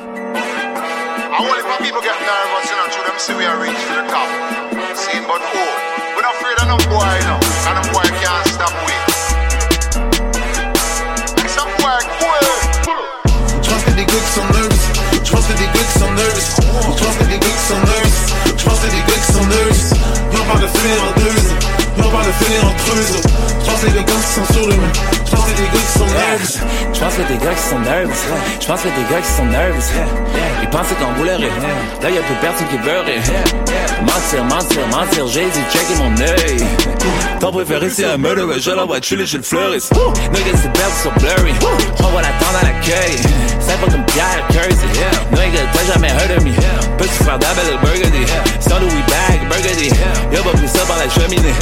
and 6.64 6.80
them 6.80 6.88
boy, 6.88 7.12
you 7.20 7.26
know, 7.28 7.40
and 7.68 7.76
them 7.76 7.86
boy 7.92 8.08
can't 8.20 8.46
stop 8.48 8.72
me. 8.88 8.96
Some 11.52 11.72
boy 11.80 12.00
cool. 12.16 13.04
Trusted 13.60 13.94
the 13.96 14.04
Greeks, 14.08 14.38
I'm 14.38 14.48
nervous. 14.52 14.84
Trusted 15.28 15.56
the 15.60 15.66
Greeks, 15.72 16.00
I'm 16.00 16.14
nervous. 16.16 16.48
Trusted 16.96 17.28
the 17.28 17.38
Greeks, 17.38 17.70
I'm 17.70 17.84
nervous. 17.84 18.16
Trusted 18.62 18.90
the 18.92 19.02
Greeks, 19.04 19.36
I'm 19.36 19.48
nervous. 19.48 19.92
Nobody 20.32 20.68
feel 20.78 21.04
nervous. 21.20 21.63
Y'en 21.98 22.10
parle 22.10 22.26
de 22.26 22.32
finir 22.44 22.64
en 22.64 22.70
de 22.70 22.78
creuse. 22.78 23.22
Je 23.60 23.70
pense 23.70 23.80
que 23.80 23.86
des 23.86 24.04
gars 24.04 24.20
qui 24.20 24.32
sont 24.34 24.52
sur 24.52 24.66
le. 24.66 24.74
Je 25.24 25.30
pense 25.30 25.44
que 25.44 25.56
des 25.56 25.64
gars 25.64 25.84
qui 25.86 25.98
sont 25.98 26.06
nervous. 26.06 26.58
Je 26.92 27.00
pense 27.00 27.14
que 27.14 27.22
des 27.22 27.44
gars 27.44 27.54
qui 27.54 27.62
sont 27.62 27.80
nervous. 27.80 28.12
Je 28.60 28.66
pense 28.66 28.80
que 28.82 28.88
des 28.88 29.14
gars 29.14 29.20
qui 29.20 29.32
sont 29.36 29.46
nervous. 29.46 29.90
Ils 30.62 30.68
pensaient 30.70 30.94
qu'on 30.94 31.12
voulait 31.18 31.36
rire. 31.36 31.52
Là, 32.02 32.10
y 32.10 32.18
a 32.18 32.22
plus 32.22 32.34
personne 32.40 32.66
qui 32.68 32.76
veut 32.76 33.00
rire. 33.00 33.22
Mentir, 34.02 34.44
mentir, 34.44 34.86
mentir. 34.90 35.26
J'ai 35.28 35.44
dû 35.44 35.60
checker 35.72 35.96
mon 35.98 36.12
œil. 36.20 36.66
Ton 37.40 37.52
préféré, 37.52 37.90
c'est 37.90 38.04
un 38.04 38.16
murder. 38.16 38.44
Je 38.58 38.70
l'envoie 38.70 39.00
chiller 39.00 39.26
chez 39.26 39.38
le 39.38 39.42
fleuriste. 39.42 39.92
Niggas, 40.32 40.58
c'est 40.62 40.72
perdu 40.72 40.96
sur 41.02 41.12
blurry. 41.12 41.54
On 42.00 42.10
va 42.14 42.22
l'attendre 42.22 42.58
à 42.60 42.64
l'accueil. 42.64 43.16
C'est 43.60 43.80
pas 43.80 43.90
comme 43.90 44.04
Pierre 44.06 44.46
Kersey. 44.50 44.86
Nigga, 45.32 45.60
t'as 45.72 45.92
jamais 45.92 46.08
heard 46.08 46.38
of 46.38 46.44
me. 46.44 46.52
Petit 46.98 47.24
frère 47.24 47.38
d'Abel 47.38 47.78
Burgundy? 47.82 48.24
Sans 48.60 48.78
Louis 48.78 49.04
Bag, 49.08 49.48
Burgundy. 49.48 49.90
Y'a 50.32 50.42
pas 50.42 50.50
pris 50.50 50.68
ça 50.68 50.84
par 50.86 50.98
la 50.98 51.08
cheminée. 51.08 51.54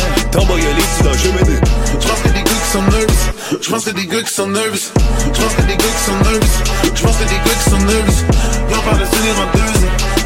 Boy, 0.47 0.61
il 0.61 0.79
est 0.79 1.05
dans 1.05 1.17
cheminée. 1.17 1.61
Je 2.01 2.09
pense 2.09 2.21
que 2.23 2.29
des 2.29 2.43
gars 2.43 2.51
qui 2.51 2.71
sont 2.73 2.83
nervous. 2.83 3.33
Je 3.61 3.71
pense 3.71 3.85
que 3.85 3.91
des 3.91 4.07
gars 4.07 4.23
qui 4.23 4.33
sont 4.33 4.47
nervous. 4.49 4.93
Je 5.35 5.41
pense 5.41 5.55
que 5.55 5.63
des 5.63 5.77
gars 5.77 5.85
qui 5.85 6.05
sont 6.05 6.19
nervous. 6.19 6.63
Je 6.95 7.03
pense 7.03 7.17
que 7.17 7.25
des 7.25 7.37
gars 7.37 7.57
qui 7.63 7.71
sont 7.71 7.79
nervous. 7.79 8.25
Y'en 8.71 8.81
parle 8.83 8.99
de 9.01 9.05
finir 9.05 9.35
en 9.39 9.47
deux. 9.57 9.73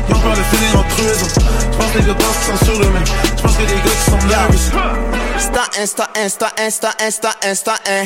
Y'en 0.09 0.21
parle 0.21 0.37
de 0.39 0.43
finir 0.45 0.79
en 0.79 0.83
creuse. 0.85 1.23
Je 1.71 1.77
pense 1.77 1.93
que 1.93 1.99
les 1.99 2.05
gars 2.05 2.15
pensent 2.15 2.37
qu'ils 2.37 2.59
sont 2.59 2.65
sur 2.65 2.79
le 2.81 2.89
même. 2.91 3.05
Je 3.37 3.43
pense 3.43 3.57
que 3.57 3.63
des 3.63 3.75
gars 3.75 3.97
qui 3.99 4.11
sont 4.11 4.27
nervous. 4.27 4.71
Instant, 5.37 5.69
instant, 5.79 6.09
instant, 6.17 6.47
instant, 6.59 6.95
instant, 7.01 7.35
instant, 7.45 7.79
hein. 7.89 8.05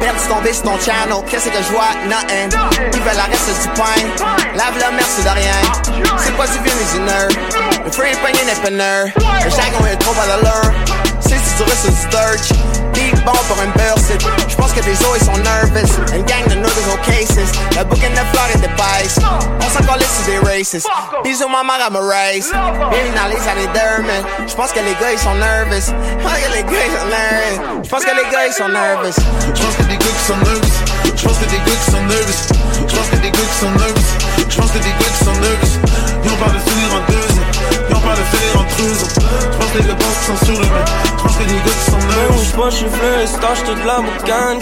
Perdu 0.00 0.20
ton 0.28 0.40
bis, 0.42 0.62
ton 0.62 0.78
channel, 0.80 1.22
qu'est-ce 1.28 1.48
que 1.48 1.62
je 1.62 1.70
vois? 1.72 1.92
Nothing. 2.08 2.50
Ils 2.92 3.00
veulent 3.00 3.16
la 3.16 3.24
reste 3.24 3.62
du 3.62 3.68
pain. 3.68 4.24
Lave 4.56 4.78
la 4.78 4.90
merci 4.90 5.22
de 5.22 5.28
rien. 5.28 5.60
C'est 6.18 6.36
pas 6.36 6.46
du 6.46 6.58
vieux 6.64 6.72
ni 6.72 6.98
du 6.98 7.04
nerd. 7.04 7.69
Le 7.84 7.90
free 7.90 8.10
est 8.10 8.20
pogné 8.20 8.44
n'est 8.44 8.60
pas 8.60 8.70
nerd. 8.70 9.10
Le 9.44 9.50
jargon 9.50 9.86
est 9.86 9.96
trop 9.96 10.14
à 10.22 10.26
l'allure. 10.26 10.72
C'est 11.20 11.38
si 11.38 11.56
tu 11.56 11.62
restes 11.62 11.90
du 11.90 11.96
sturge. 11.96 12.60
Deep 12.92 13.24
bon 13.24 13.32
pour 13.48 13.62
une 13.62 13.72
burst. 13.72 14.12
J'pense 14.48 14.72
que 14.72 14.80
tes 14.80 14.92
os 14.92 15.18
ils 15.18 15.24
sont 15.24 15.38
nervous. 15.38 16.14
Une 16.14 16.24
gang 16.24 16.44
de 16.48 16.54
nervous 16.56 16.92
au 16.92 16.96
cases. 17.10 17.38
La 17.74 17.84
boucle 17.84 18.02
de 18.02 18.16
fleur 18.16 18.48
et 18.54 18.58
des 18.58 18.68
pies. 18.68 19.20
On 19.60 19.68
s'en 19.70 19.84
colle 19.84 20.02
sur 20.02 20.24
des 20.26 20.38
races. 20.38 20.86
Bisous 21.24 21.48
maman 21.48 21.72
à 21.84 21.90
me 21.90 21.98
race. 21.98 22.50
Bienvenue 22.90 23.14
dans 23.16 23.28
les 23.28 23.48
années 23.48 23.72
d'Herman. 23.72 24.24
J'pense 24.46 24.72
que 24.72 24.80
les 24.80 24.94
gars 25.00 25.12
ils 25.12 25.18
sont 25.18 25.34
nervous. 25.34 25.94
J'pense 26.18 26.40
que 26.42 26.52
les 26.52 26.62
gars 26.64 26.84
ils 26.86 26.92
sont 26.98 27.08
nervous. 27.08 27.82
J'pense 27.84 28.04
que 28.04 28.16
les 28.16 28.30
gars 28.30 28.46
ils 28.46 28.52
sont 28.52 28.68
nervous. 28.68 29.12
Je 29.54 29.62
pense 29.62 29.76
que 29.76 29.82
des 29.84 29.96
gars 29.96 30.04
qui 30.18 30.24
sont 30.26 30.36
nervous. 30.36 30.70
Je 31.16 31.22
pense 31.24 31.38
que 31.38 31.44
des 31.44 31.58
gars 31.58 31.78
qui 31.84 31.90
sont 31.90 32.02
nervous. 32.02 32.42
Je 32.88 32.94
pense 32.96 33.08
que 33.08 33.16
des 33.16 33.30
gars 33.30 33.38
qui 33.40 33.58
sont 33.58 33.70
nervous. 33.70 34.08
Je 34.48 34.56
pense 34.56 34.70
que 34.70 34.78
des 34.78 34.90
gars 34.90 35.12
qui 35.18 35.24
sont 35.24 35.32
nervous. 35.32 35.39
Finir 38.80 38.92
en 38.92 39.00
creuse. 39.00 39.04
Je 39.50 39.56
pense 39.56 39.70
que 39.72 39.78
les 39.78 39.88
gars 39.88 39.94
qu'ils 39.94 40.36
sont 40.36 40.44
sur 40.44 40.54
le 40.54 40.66
même. 40.66 40.84
Je 41.16 41.22
pense 41.22 41.36
que 41.36 41.44
des 41.44 41.54
gars 41.54 41.76
qui 41.78 41.90
sont 41.90 41.98
nervous. 41.98 42.44
je 42.44 42.56
pense 42.56 42.64
que 42.64 42.70
je 42.70 42.76
suis 42.76 42.88
frais, 42.88 43.26
stache 43.26 43.62
toute 43.64 43.84
la 43.84 43.96
boucane. 44.00 44.60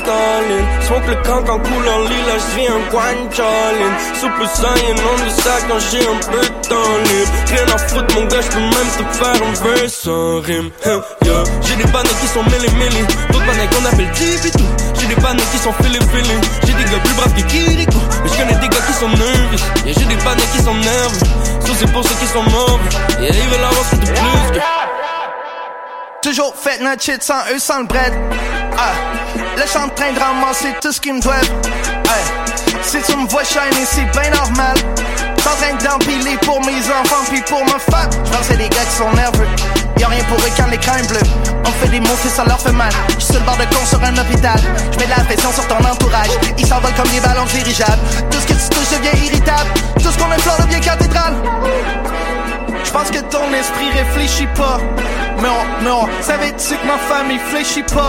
Smoke 0.86 1.06
le 1.08 1.14
camp 1.22 1.52
en 1.52 1.58
couleur 1.58 2.00
lila, 2.08 2.34
je 2.38 2.60
vis 2.60 2.68
un 2.68 2.82
coin 2.90 3.14
Colin. 3.34 3.92
Souple 4.20 4.46
saiyan, 4.54 4.94
nom 4.94 5.16
de 5.24 5.30
sac 5.30 5.62
quand 5.68 5.80
j'ai 5.90 6.04
un 6.06 6.20
peu 6.30 6.40
de 6.40 6.68
temps 6.68 6.96
libre. 7.04 7.32
Rien 7.48 7.74
à 7.74 7.78
foutre, 7.78 8.14
mon 8.14 8.26
gars, 8.26 8.40
je 8.40 8.48
peux 8.48 8.60
même 8.60 8.90
te 8.98 9.16
faire 9.16 9.38
un 9.42 9.76
verse 9.76 9.94
sans 9.94 10.40
rime. 10.40 10.70
Hell, 10.84 11.00
yeah. 11.24 11.44
J'ai 11.62 11.76
des 11.76 11.90
panneaux 11.90 12.16
qui 12.20 12.26
sont 12.28 12.42
mêlés 12.44 12.72
mêlés, 12.78 13.06
d'autres 13.30 13.46
panneaux 13.46 13.68
qu'on 13.72 13.84
appelle 13.86 14.10
Tibitou. 14.12 14.64
J'ai 15.00 15.06
des 15.06 15.20
panneaux 15.20 15.48
qui 15.52 15.58
sont 15.58 15.72
filés 15.82 16.00
filés. 16.12 16.40
J'ai 16.66 16.72
des 16.72 16.90
gars 16.90 16.98
plus 17.04 17.14
braves 17.14 17.34
que 17.34 17.42
Kiriko. 17.42 17.98
Mais 18.22 18.30
je 18.30 18.36
connais 18.36 18.60
des 18.60 18.68
gars 18.68 18.84
qui 18.86 18.92
sont 18.94 19.08
nerveux. 19.08 19.62
Et 19.86 19.92
j'ai 19.92 20.06
des 20.06 20.20
panneaux 20.24 20.48
qui 20.52 20.62
sont 20.62 20.74
nerveux. 20.74 21.48
Ça, 21.68 21.72
c'est 21.78 21.92
pour 21.92 22.02
ceux 22.02 22.14
qui 22.16 22.26
sont 22.26 22.42
mauvais. 22.42 23.28
Et 23.28 23.28
ils 23.28 23.48
veulent 23.50 23.64
avoir 23.64 23.84
ce 23.90 23.96
que. 24.14 24.60
Toujours 26.22 26.54
fait 26.56 26.80
notre 26.80 27.02
shit 27.02 27.22
sans 27.22 27.40
eux, 27.52 27.58
sans 27.58 27.80
le 27.80 27.86
bread. 27.86 28.12
Ah, 28.76 28.92
là 29.56 29.64
j'suis 29.66 29.78
en 29.78 29.88
train 29.88 30.12
de 30.12 30.18
ramasser 30.18 30.74
tout 30.80 30.92
ce 30.92 31.00
qui 31.00 31.12
me 31.12 31.20
doit. 31.20 31.34
Si 32.82 32.98
tu 33.02 33.16
me 33.16 33.26
vois 33.28 33.44
shiner, 33.44 33.84
c'est 33.84 34.04
bien 34.18 34.30
normal. 34.30 34.76
J'suis 35.36 35.48
en 35.48 35.56
train 35.56 35.74
d'empiler 35.84 36.36
pour 36.38 36.60
mes 36.64 36.80
enfants 36.90 37.24
puis 37.28 37.42
pour 37.42 37.64
ma 37.64 37.78
femme. 37.78 38.10
J'pense 38.24 38.40
que 38.40 38.44
c'est 38.48 38.56
des 38.56 38.68
gars 38.68 38.84
qui 38.84 38.96
sont 38.96 39.12
nerveux. 39.12 39.46
Y'a 39.98 40.08
rien 40.08 40.24
pour 40.24 40.38
eux 40.38 40.50
quand 40.56 40.66
l'écran 40.66 40.96
est 40.96 41.08
bleu. 41.08 41.20
On 41.64 41.70
fait 41.70 41.88
des 41.88 42.00
mots, 42.00 42.16
puis 42.20 42.30
ça 42.30 42.44
leur 42.44 42.60
fait 42.60 42.72
mal. 42.72 42.90
J'suis 43.18 43.32
sur 43.32 43.40
le 43.40 43.46
bord 43.46 43.56
de 43.56 43.64
con 43.64 43.84
sur 43.84 44.02
un 44.02 44.16
hôpital. 44.16 44.58
J'mets 44.92 45.04
de 45.04 45.10
la 45.10 45.24
pression 45.24 45.52
sur 45.52 45.66
ton 45.66 45.84
entourage. 45.84 46.30
Ils 46.56 46.66
s'envolent 46.66 46.94
comme 46.94 47.08
des 47.08 47.20
ballons 47.20 47.44
dirigeables. 47.44 48.02
Tout 48.30 48.38
ce 48.40 48.46
que 48.46 48.52
tu 48.52 48.68
touches 48.70 48.98
devient 48.98 49.26
irritable. 49.26 49.70
Tout 50.02 50.10
ce 50.10 50.18
qu'on 50.18 50.30
implore 50.30 50.58
devient 50.66 50.80
cathédrale. 50.80 51.34
Je 52.84 52.90
pense 52.90 53.10
que 53.10 53.20
ton 53.30 53.52
esprit 53.52 53.90
réfléchit 53.90 54.48
pas. 54.54 54.80
Mais 55.40 55.48
on, 55.48 55.84
mais 55.84 55.90
on 55.90 56.22
savait-tu 56.22 56.76
que 56.76 56.86
ma 56.86 56.98
famille 56.98 57.38
fléchit 57.50 57.82
pas? 57.82 58.08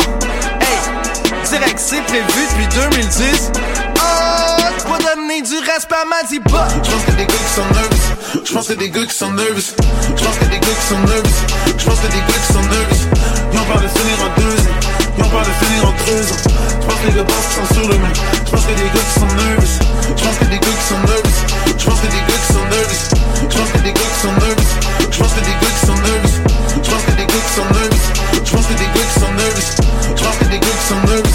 Hey, 0.62 1.44
direct, 1.50 1.78
c'est 1.80 2.02
prévu 2.04 2.48
depuis 2.52 2.68
2010. 2.76 3.52
Oh, 3.56 4.62
je 4.80 4.86
dois 4.86 4.98
donner 5.16 5.42
du 5.42 5.58
respect 5.60 5.96
à 5.96 6.06
ma 6.06 6.28
diba. 6.28 6.68
Je 6.84 6.92
pense 6.92 7.04
que 7.04 7.12
des 7.12 7.26
gars 7.26 7.34
qui 7.34 7.54
sont 7.54 7.74
nervous. 7.74 8.46
Je 8.46 8.54
pense 8.54 8.68
que 8.68 8.74
des 8.74 8.90
gars 8.90 9.06
qui 9.06 9.16
sont 9.16 9.32
nervous. 9.32 9.74
Je 10.16 10.24
pense 10.24 10.38
que 10.38 10.46
des 10.46 10.60
gars 10.60 10.68
qui 10.68 10.88
sont 10.88 11.00
nervous. 11.00 11.46
Je 11.78 11.86
pense 11.86 12.00
que 12.00 12.08
des 12.08 12.20
gars 12.20 12.40
qui 12.48 12.54
sont 12.54 12.62
nervous. 12.62 13.06
Y'en 13.54 13.64
parle 13.66 13.84
de 13.84 13.88
finir 13.90 14.18
en 14.26 14.42
deux. 14.42 14.79
Y'en 15.20 15.28
parle 15.28 15.46
de 15.46 15.66
finir 15.66 15.86
en 15.86 15.92
creuse. 15.92 16.32
Je 16.80 16.88
pense 16.88 17.00
que 17.02 17.08
les 17.08 17.14
gars 17.14 17.24
qu'ils 17.28 17.68
sont 17.68 17.74
sur 17.74 17.90
le 17.90 17.98
qui 17.98 18.00
nervous. 18.00 18.40
Je 18.46 18.52
pense 18.52 18.66
que 18.66 18.74
des 18.76 18.90
gars 18.90 19.04
qui 19.04 19.20
sont 19.20 19.28
nervous. 19.36 19.80
Je 20.16 20.24
pense 20.24 20.38
que 20.40 20.46
des 20.46 20.60
gars 20.60 20.78
qui 20.80 20.88
sont 20.88 21.04
nervous. 21.04 21.40
Je 21.78 21.86
pense 21.86 22.00
que 22.00 22.08
des 22.08 22.22
gars 22.24 22.40
qui 22.40 22.54
sont 22.54 22.66
nervous. 22.72 23.20
Je 23.52 23.58
pense 23.58 23.70
que 23.70 23.80
des 23.80 23.92
gars 23.92 24.08
qui 24.08 24.20
sont 24.20 24.34
nervous. 24.40 24.70
Je 25.12 25.18
pense 25.20 25.34
que 25.34 25.42
des 25.42 25.52
gars 25.52 25.68
qui 25.68 25.84
sont 25.84 26.00
nervous. 26.00 26.40
Je 26.84 26.90
pense 26.90 27.04
que 27.04 27.12
des 27.12 27.26
gars 27.28 27.44
qui 27.44 27.54
sont 27.54 27.68
nervous. 27.76 28.10
Je 28.46 28.52
pense 28.52 28.66
que 28.68 28.74
des 28.74 28.86
gars 28.86 29.08
qui 29.12 29.20
sont 29.20 29.34
nervous. 29.36 29.70
Je 30.16 30.24
pense 30.24 30.38
que 30.38 30.46
des 30.46 30.60
gars 30.60 30.78
qui 30.80 30.88
sont 30.88 31.02
nervous. 31.06 31.29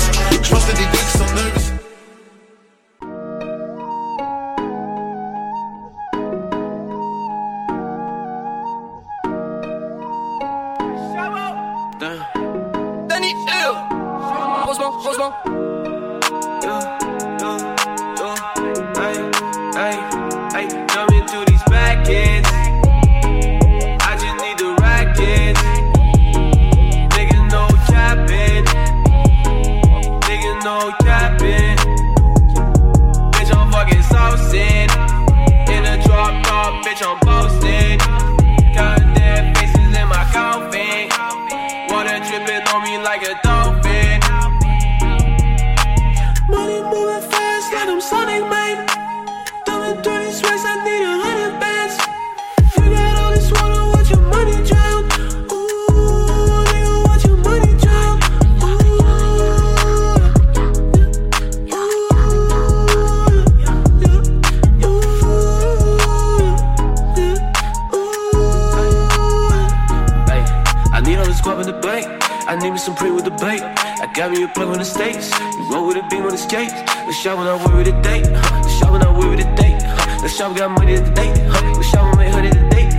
I 74.05 74.13
got 74.13 74.33
me 74.33 74.43
a 74.43 74.49
plug 74.49 74.69
on 74.69 74.77
the 74.77 74.85
states. 74.85 75.33
You 75.57 75.73
roll 75.73 75.87
with 75.89 75.97
a 75.97 76.07
beam 76.11 76.25
on 76.25 76.33
the 76.33 76.37
skates. 76.37 76.75
Let's 77.09 77.17
shop 77.17 77.39
when 77.39 77.49
I 77.49 77.57
worry 77.65 77.89
a 77.89 78.03
date. 78.03 78.29
Let's 78.29 78.77
shop 78.77 78.93
when 78.93 79.01
I 79.01 79.09
worry 79.09 79.41
a 79.41 79.49
date. 79.57 79.81
Let's 80.21 80.37
shop, 80.37 80.55
got 80.55 80.73
money 80.77 80.97
at 80.97 81.07
the 81.07 81.11
date. 81.17 81.33
Let's 81.73 81.89
shop 81.89 82.13
when 82.13 82.21
I 82.21 82.29
hoodie 82.29 82.53
the 82.53 82.69
date. 82.69 82.93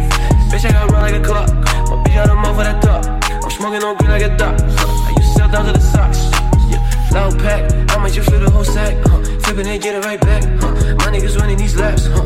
Bitch, 0.49 0.65
I 0.65 0.71
got 0.71 0.89
run 0.89 1.01
like 1.05 1.13
a 1.13 1.21
clock. 1.21 1.53
My 1.53 2.01
bitch 2.01 2.15
got 2.15 2.29
a 2.31 2.33
mouth 2.33 2.57
for 2.57 2.63
that 2.65 2.81
top. 2.81 3.05
I'm 3.21 3.51
smoking 3.51 3.83
on 3.83 3.97
green 3.97 4.09
like 4.09 4.23
a. 4.23 4.33
Huh? 4.33 4.57
I 4.57 5.13
used 5.13 5.29
to 5.29 5.37
sell 5.37 5.51
down 5.51 5.65
to 5.69 5.73
the 5.73 5.79
socks. 5.93 6.25
Yeah, 6.73 6.81
loud 7.13 7.37
pack. 7.37 7.69
I 7.93 8.01
might 8.01 8.11
just 8.11 8.27
fill 8.27 8.39
the 8.39 8.49
whole 8.49 8.63
sack. 8.65 8.97
Huh? 9.05 9.21
Flipping 9.45 9.67
and 9.67 9.79
get 9.79 9.93
it 9.93 10.05
right 10.05 10.19
back. 10.19 10.41
Huh? 10.57 10.73
My 11.05 11.13
niggas 11.13 11.37
running 11.37 11.57
these 11.57 11.75
laps. 11.75 12.07
Huh? 12.07 12.25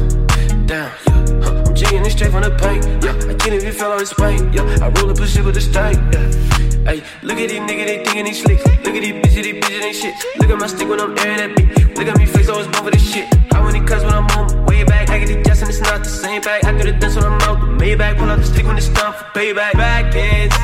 Damn, 0.64 0.88
yeah. 0.88 0.96
Huh? 1.44 1.68
I'm 1.68 1.76
jigging 1.76 2.06
it 2.06 2.12
straight 2.12 2.32
from 2.32 2.44
the 2.44 2.56
paint. 2.56 2.88
Yeah, 3.04 3.12
I 3.28 3.54
if 3.54 3.62
you 3.62 3.74
fell 3.74 3.92
out 3.92 4.02
of 4.02 4.10
paint. 4.16 4.54
Yeah, 4.56 4.64
I 4.80 4.88
roll 4.88 5.12
up 5.12 5.20
a 5.20 5.28
shit 5.28 5.44
with 5.44 5.58
a 5.58 5.62
stank. 5.62 6.00
Yeah. 6.16 6.49
Hey, 6.90 7.04
look 7.22 7.38
at 7.38 7.50
these 7.50 7.60
niggas, 7.60 7.86
they 7.86 8.04
thinking 8.04 8.26
they 8.26 8.34
slick. 8.34 8.66
Look 8.66 8.96
at 8.96 9.02
these 9.06 9.14
bitches, 9.14 9.44
they 9.44 9.54
bitches 9.62 9.84
ain't 9.84 9.96
shit. 9.96 10.16
Look 10.40 10.50
at 10.50 10.58
my 10.58 10.66
stick 10.66 10.90
when 10.90 11.00
I'm 11.00 11.16
airing 11.20 11.38
that 11.38 11.56
beat. 11.56 11.70
Look 11.96 12.08
at 12.08 12.18
me 12.18 12.26
face, 12.26 12.50
I 12.50 12.58
was 12.58 12.66
born 12.66 12.86
for 12.86 12.90
this 12.90 13.14
shit. 13.14 13.32
How 13.54 13.64
many 13.64 13.80
cuts 13.86 14.04
when 14.04 14.16
I'm 14.16 14.26
on 14.34 14.66
way 14.66 14.84
back? 14.84 15.08
I 15.12 15.20
get 15.20 15.46
just 15.46 15.62
and 15.62 15.70
it's 15.70 15.82
not 15.82 16.00
the 16.00 16.10
same 16.10 16.42
bag. 16.42 16.66
I 16.66 16.74
could've 16.74 17.00
dance 17.00 17.14
when 17.14 17.26
I'm 17.26 17.40
out 17.42 17.62
the 17.62 17.68
Maybach. 17.78 18.18
Pull 18.18 18.32
out 18.32 18.40
the 18.40 18.44
stick 18.44 18.66
when 18.66 18.76
it's 18.76 18.90
time 18.90 19.14
for 19.14 19.24
payback. 19.38 19.74
Back 19.74 20.16
ends. 20.16 20.56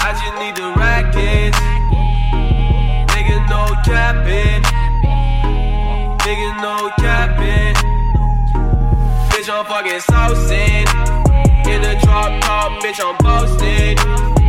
I 0.00 0.16
just 0.16 0.36
need 0.40 0.56
the 0.56 0.72
rackets. 0.72 1.60
Nigga, 3.12 3.36
no 3.52 3.76
capping. 3.84 4.64
Nigga, 6.24 6.50
no 6.64 6.88
capping. 6.96 7.76
Bitch, 9.28 9.52
I'm 9.52 9.66
fucking 9.68 10.00
saucing. 10.08 10.88
In 11.68 11.84
a 11.84 12.00
drop 12.00 12.40
top, 12.40 12.82
bitch, 12.82 12.96
I'm 13.04 13.14
boasting. 13.20 14.39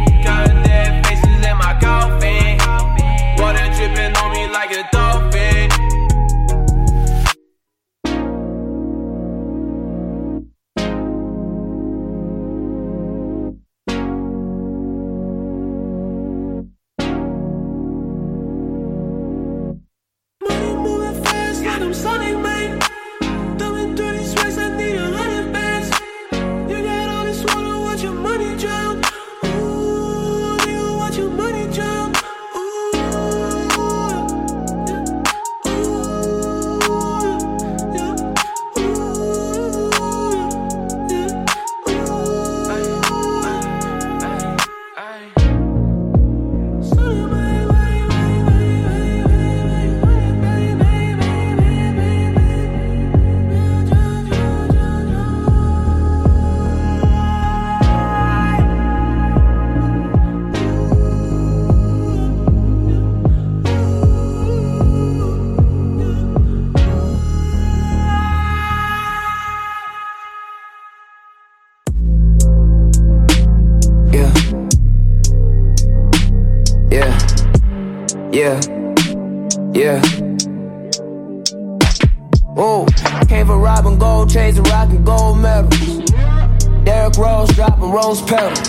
Rose 88.04 88.22
petals. 88.22 88.60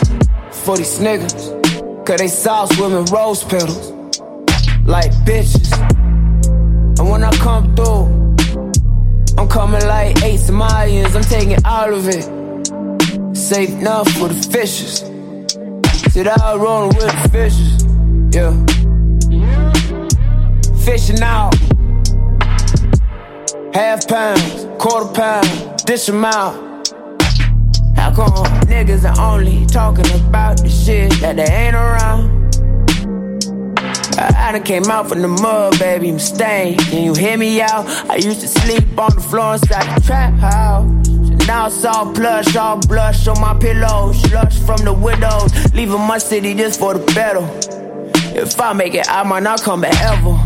For 0.64 0.76
these 0.76 0.98
niggas. 0.98 2.06
Cause 2.06 2.18
they 2.18 2.28
saw 2.28 2.66
swimming 2.66 3.04
rose 3.06 3.44
petals. 3.44 3.90
Like 4.84 5.12
bitches. 5.24 5.70
And 6.98 7.08
when 7.08 7.24
I 7.24 7.30
come 7.36 7.74
through, 7.74 8.06
I'm 9.38 9.48
coming 9.48 9.84
like 9.86 10.22
eight 10.22 10.40
Somalians. 10.40 11.14
I'm 11.16 11.22
taking 11.22 11.64
all 11.64 11.94
of 11.94 12.08
it. 12.08 12.24
Safe 13.36 13.70
enough 13.70 14.08
for 14.12 14.28
the 14.28 14.34
fishes. 14.52 15.00
Sit 16.12 16.26
out 16.26 16.60
rolling 16.60 16.94
with 16.96 17.06
the 17.06 17.28
fishes. 17.30 17.84
Yeah. 18.36 18.52
Fishing 20.84 21.22
out. 21.22 21.54
Half 23.74 24.06
pounds, 24.06 24.66
quarter 24.78 25.12
pound, 25.14 25.84
dish 25.86 26.10
out. 26.10 26.72
How 27.96 28.12
come 28.14 28.51
niggas 28.72 29.04
are 29.04 29.34
only 29.34 29.66
talking 29.66 30.10
about 30.26 30.56
the 30.56 30.68
shit 30.68 31.12
that 31.20 31.36
they 31.36 31.44
ain't 31.44 31.76
around? 31.76 32.40
I, 34.18 34.52
done 34.52 34.62
came 34.62 34.84
out 34.84 35.08
from 35.08 35.20
the 35.20 35.28
mud, 35.28 35.78
baby, 35.78 36.08
I'm 36.08 36.18
stained. 36.18 36.78
Can 36.80 37.04
you 37.04 37.14
hear 37.14 37.36
me 37.36 37.60
out? 37.60 37.86
I 38.08 38.16
used 38.16 38.40
to 38.40 38.48
sleep 38.48 38.98
on 38.98 39.14
the 39.14 39.20
floor 39.20 39.54
inside 39.54 39.96
the 39.96 40.00
trap 40.02 40.34
house. 40.34 41.08
Now 41.46 41.66
it's 41.66 41.84
all 41.84 42.12
plush, 42.12 42.56
all 42.56 42.78
blush 42.78 43.26
on 43.26 43.40
my 43.40 43.54
pillows. 43.58 44.22
Slush 44.22 44.58
from 44.60 44.84
the 44.84 44.92
windows, 44.92 45.52
leaving 45.74 46.00
my 46.00 46.18
city 46.18 46.54
just 46.54 46.80
for 46.80 46.94
the 46.94 47.04
battle. 47.14 47.46
If 48.34 48.58
I 48.60 48.72
make 48.72 48.94
it, 48.94 49.06
I 49.08 49.22
might 49.24 49.42
not 49.42 49.62
come 49.62 49.82
back 49.82 50.00
ever. 50.00 50.41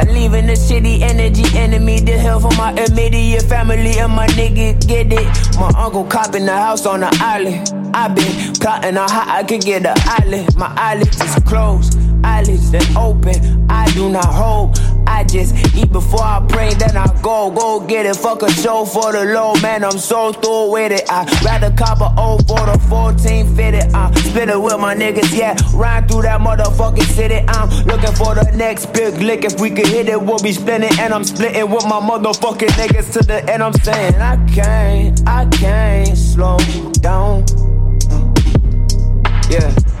And 0.00 0.14
leaving 0.14 0.46
the 0.46 0.54
shitty 0.54 1.02
energy 1.02 1.44
enemy 1.58 2.00
to 2.00 2.16
hell 2.16 2.40
for 2.40 2.50
my 2.56 2.72
immediate 2.72 3.42
family 3.42 3.98
and 3.98 4.10
my 4.10 4.26
nigga 4.28 4.80
get 4.88 5.12
it. 5.12 5.26
My 5.56 5.70
uncle 5.76 6.04
copping 6.04 6.46
the 6.46 6.56
house 6.56 6.86
on 6.86 7.00
the 7.00 7.10
island. 7.20 7.70
I 7.92 8.08
been 8.08 8.54
plotting 8.54 8.96
on 8.96 9.10
how 9.10 9.26
I 9.28 9.44
could 9.44 9.60
get 9.60 9.82
the 9.82 9.92
island. 10.06 10.56
My 10.56 10.72
eyelids 10.74 11.20
is 11.20 11.34
closed, 11.44 11.98
eyelids 12.24 12.70
that 12.70 12.96
open. 12.96 13.70
I 13.70 13.90
do 13.92 14.10
not 14.10 14.26
hold. 14.26 14.78
I 15.06 15.24
just 15.24 15.54
eat 15.74 15.92
before 15.92 16.22
I 16.22 16.44
pray, 16.48 16.72
then 16.74 16.96
I 16.96 17.06
go, 17.20 17.50
go 17.50 17.80
get 17.80 18.06
it. 18.06 18.16
Fuck 18.16 18.42
a 18.42 18.50
show 18.50 18.84
for 18.84 19.12
the 19.12 19.24
low, 19.24 19.54
man. 19.60 19.84
I'm 19.84 19.98
so 19.98 20.32
through 20.32 20.70
with 20.70 20.92
it. 20.92 21.04
I 21.10 21.24
rather 21.44 21.74
cop 21.76 22.00
a 22.00 22.18
old 22.18 22.46
for 22.46 22.64
the 22.64 22.78
14 22.88 23.54
fitted. 23.54 23.92
I 23.92 24.12
spit 24.14 24.48
it 24.48 24.60
with 24.60 24.78
my 24.78 24.94
niggas, 24.94 25.36
yeah. 25.36 25.56
Ride 25.74 26.08
through 26.08 26.22
that 26.22 26.40
motherfucking 26.40 27.02
city. 27.02 27.44
I'm 27.48 27.68
looking 27.86 28.14
for 28.14 28.34
the 28.34 28.50
next 28.56 28.92
big 28.92 29.20
lick. 29.20 29.44
If 29.44 29.60
we 29.60 29.70
could 29.70 29.88
hit 29.88 30.08
it, 30.08 30.20
we'll 30.20 30.38
be 30.38 30.52
spinning. 30.52 30.90
And 30.98 31.12
I'm 31.12 31.24
splitting 31.24 31.70
with 31.70 31.84
my 31.84 32.00
motherfucking 32.00 32.68
niggas 32.80 33.12
to 33.14 33.26
the 33.26 33.44
end. 33.50 33.62
I'm 33.62 33.74
saying, 33.74 34.14
I 34.14 34.36
can't, 34.46 35.28
I 35.28 35.46
can't 35.46 36.16
slow 36.16 36.58
down. 37.02 37.44
Mm. 37.44 39.50
Yeah. 39.50 39.99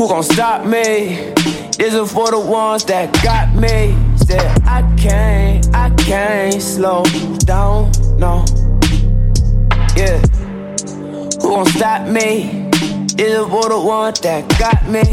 Who 0.00 0.08
gon' 0.08 0.22
stop 0.22 0.64
me? 0.64 1.34
This 1.76 1.92
is 1.92 2.10
for 2.10 2.30
the 2.30 2.40
ones 2.40 2.86
that 2.86 3.12
got 3.22 3.54
me. 3.54 3.94
Said 4.16 4.40
I 4.64 4.80
can't, 4.96 5.76
I 5.76 5.90
can't 5.90 6.62
slow 6.62 7.04
down, 7.40 7.92
no. 8.16 8.46
Yeah. 9.94 10.16
Who 11.42 11.48
gon' 11.50 11.66
stop 11.66 12.08
me? 12.08 12.70
This 13.14 13.28
is 13.28 13.46
for 13.48 13.68
the 13.68 13.78
ones 13.78 14.20
that 14.20 14.48
got 14.58 14.88
me. 14.88 15.04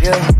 Yeah. 0.00 0.30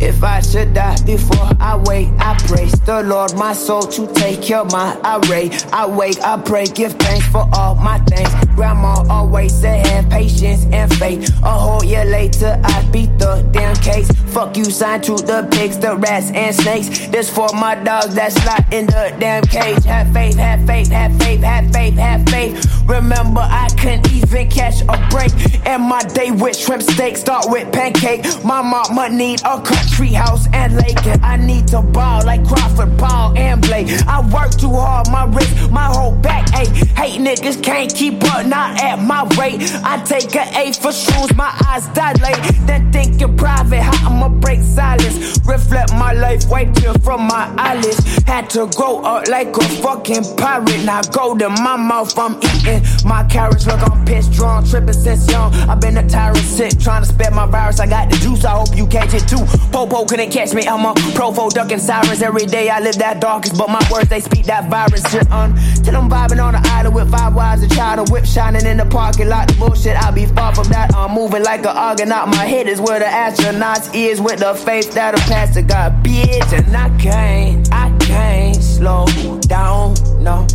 If 0.00 0.24
I 0.24 0.40
should 0.40 0.74
die 0.74 1.00
before 1.06 1.48
I 1.60 1.76
wake, 1.76 2.08
I 2.18 2.36
praise 2.48 2.72
the 2.80 3.04
Lord, 3.04 3.36
my 3.36 3.52
soul 3.52 3.82
to 3.82 4.12
take 4.14 4.42
care 4.42 4.62
of 4.62 4.72
my 4.72 4.98
irate. 5.04 5.64
I 5.72 5.86
wake, 5.86 6.20
I 6.22 6.40
pray, 6.40 6.66
give 6.66 6.94
thanks 6.94 7.28
for 7.28 7.48
all 7.52 7.76
my 7.76 8.00
things. 8.00 8.43
Grandma 8.54 9.04
always 9.08 9.52
said 9.52 9.86
have 9.86 10.08
patience 10.08 10.66
and 10.72 10.92
faith. 10.94 11.28
A 11.42 11.50
whole 11.50 11.84
year 11.84 12.04
later, 12.04 12.60
I 12.62 12.82
beat 12.90 13.18
the 13.18 13.46
damn 13.52 13.76
case. 13.76 14.10
Fuck 14.32 14.56
you, 14.56 14.64
signed 14.64 15.04
to 15.04 15.14
the 15.14 15.48
pigs, 15.52 15.78
the 15.78 15.96
rats 15.96 16.30
and 16.32 16.54
snakes. 16.54 17.06
This 17.08 17.28
for 17.30 17.48
my 17.54 17.74
dogs 17.74 18.14
that's 18.14 18.36
locked 18.46 18.72
in 18.72 18.86
the 18.86 19.14
damn 19.18 19.44
cage. 19.44 19.84
Have 19.84 20.12
faith, 20.12 20.36
have 20.36 20.66
faith, 20.66 20.90
have 20.90 21.16
faith, 21.18 21.40
have 21.40 21.72
faith, 21.72 21.94
have 21.94 22.28
faith. 22.28 22.82
Remember, 22.86 23.40
I 23.40 23.68
couldn't 23.78 24.10
even 24.12 24.50
catch 24.50 24.82
a 24.82 25.08
break. 25.10 25.32
And 25.66 25.82
my 25.82 26.02
day 26.02 26.30
with 26.30 26.56
shrimp 26.56 26.82
steak 26.82 27.16
start 27.16 27.46
with 27.48 27.72
pancake. 27.72 28.24
My 28.44 28.62
mama 28.62 29.08
need 29.08 29.40
a 29.42 29.60
country 29.60 30.08
house 30.08 30.46
and 30.52 30.76
lake. 30.76 31.04
And 31.06 31.24
I 31.24 31.36
need 31.36 31.68
to 31.68 31.82
ball 31.82 32.24
like 32.24 32.46
Crawford, 32.46 32.98
Paul, 32.98 33.36
and 33.36 33.60
Blake. 33.62 33.88
I 34.06 34.20
work 34.28 34.52
too 34.52 34.70
hard, 34.70 35.08
my 35.10 35.24
wrist, 35.24 35.70
my 35.70 35.86
whole 35.86 36.14
back 36.14 36.48
ache. 36.58 36.68
Hate 36.96 37.20
niggas 37.20 37.62
can't 37.62 37.92
keep 37.94 38.22
up, 38.24 38.43
not 38.46 38.80
at 38.82 38.96
my 38.96 39.22
rate. 39.38 39.60
I 39.84 40.02
take 40.04 40.34
a 40.34 40.44
A 40.56 40.72
for 40.72 40.92
shoes, 40.92 41.34
my 41.34 41.50
eyes 41.66 41.86
dilate. 41.88 42.40
Then 42.66 42.92
thinking 42.92 43.36
private, 43.36 43.82
how 43.82 44.10
I'ma 44.10 44.28
break 44.28 44.60
silence. 44.62 45.38
Reflect 45.46 45.92
my 45.94 46.12
life, 46.12 46.48
wipe 46.48 46.72
tear 46.74 46.94
from 46.94 47.22
my 47.26 47.52
eyelids. 47.58 48.00
Had 48.24 48.50
to 48.50 48.66
grow 48.76 49.02
up 49.02 49.28
like 49.28 49.56
a 49.56 49.64
fucking 49.82 50.36
pirate. 50.36 50.84
Now 50.84 51.02
go 51.02 51.36
to 51.36 51.48
my 51.48 51.76
mouth, 51.76 52.18
I'm 52.18 52.36
eating 52.42 52.82
my 53.04 53.24
carrots. 53.24 53.66
Look, 53.66 53.80
I'm 53.80 54.04
drawn, 54.34 54.64
tripping 54.64 54.92
since 54.92 55.30
young. 55.30 55.52
I've 55.68 55.80
been 55.80 55.96
a 55.96 56.08
tyrant 56.08 56.38
sick, 56.38 56.78
trying 56.78 57.02
to 57.02 57.08
spread 57.08 57.32
my 57.32 57.46
virus. 57.46 57.80
I 57.80 57.86
got 57.86 58.10
the 58.10 58.16
juice, 58.16 58.44
I 58.44 58.52
hope 58.52 58.76
you 58.76 58.86
catch 58.86 59.14
it 59.14 59.26
too. 59.28 59.44
Popo 59.72 60.04
couldn't 60.04 60.30
catch 60.30 60.52
me, 60.54 60.66
I'm 60.66 60.84
a 60.84 60.94
profo 61.16 61.50
ducking 61.50 61.78
sirens. 61.78 62.22
Every 62.22 62.46
day 62.46 62.68
I 62.68 62.80
live 62.80 62.96
that 62.98 63.20
darkest, 63.20 63.56
but 63.58 63.68
my 63.68 63.82
words 63.90 64.08
they 64.08 64.20
speak 64.20 64.46
that 64.46 64.70
virus. 64.70 65.02
Shit 65.10 65.30
on 65.30 65.52
um, 65.52 65.82
till 65.82 65.96
I'm 65.96 66.08
vibing 66.08 66.42
on 66.42 66.54
the 66.54 66.62
island 66.70 66.94
with 66.94 67.10
five 67.10 67.34
wives, 67.34 67.62
a 67.62 67.68
child, 67.68 68.08
a 68.08 68.12
whip 68.12 68.26
shining 68.34 68.66
in 68.66 68.76
the 68.78 68.86
parking 68.86 69.28
lot. 69.28 69.46
The 69.46 69.54
bullshit, 69.54 69.96
I'll 69.96 70.12
be 70.12 70.26
far 70.26 70.52
from 70.54 70.68
that. 70.70 70.92
I'm 70.94 71.12
moving 71.12 71.44
like 71.44 71.60
an 71.60 71.76
argonaut. 71.76 72.28
My 72.28 72.44
head 72.44 72.66
is 72.66 72.80
where 72.80 72.98
the 72.98 73.04
astronauts 73.04 73.94
is 73.94 74.20
with 74.20 74.40
the 74.40 74.54
faith 74.54 74.92
that'll 74.92 75.20
pass 75.20 75.54
to 75.54 75.62
God, 75.62 76.02
bitch. 76.02 76.52
And 76.52 76.76
I 76.76 76.88
can't, 76.98 77.72
I 77.72 77.96
can't 78.00 78.56
slow 78.56 79.06
down, 79.42 79.94
no. 80.20 80.46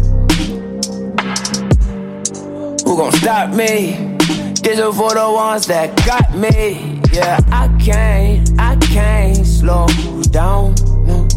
Who 2.84 2.98
gon' 2.98 3.14
stop 3.14 3.52
me? 3.52 4.18
This 4.62 4.78
is 4.78 4.98
for 4.98 5.14
the 5.14 5.32
ones 5.34 5.66
that 5.68 5.96
got 6.06 6.36
me. 6.36 7.00
Yeah, 7.14 7.40
I 7.50 7.68
can't, 7.82 8.60
I 8.60 8.76
can't 8.76 9.46
slow 9.46 9.88
down, 10.32 10.76
no. 11.08 11.28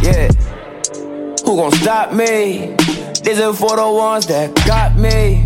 Yeah. 0.00 0.28
Who 1.44 1.56
gon' 1.56 1.72
stop 1.72 2.12
me? 2.12 2.76
This 3.22 3.38
is 3.38 3.58
for 3.58 3.76
the 3.76 3.88
ones 3.88 4.26
that 4.26 4.52
got 4.66 4.96
me. 4.96 5.41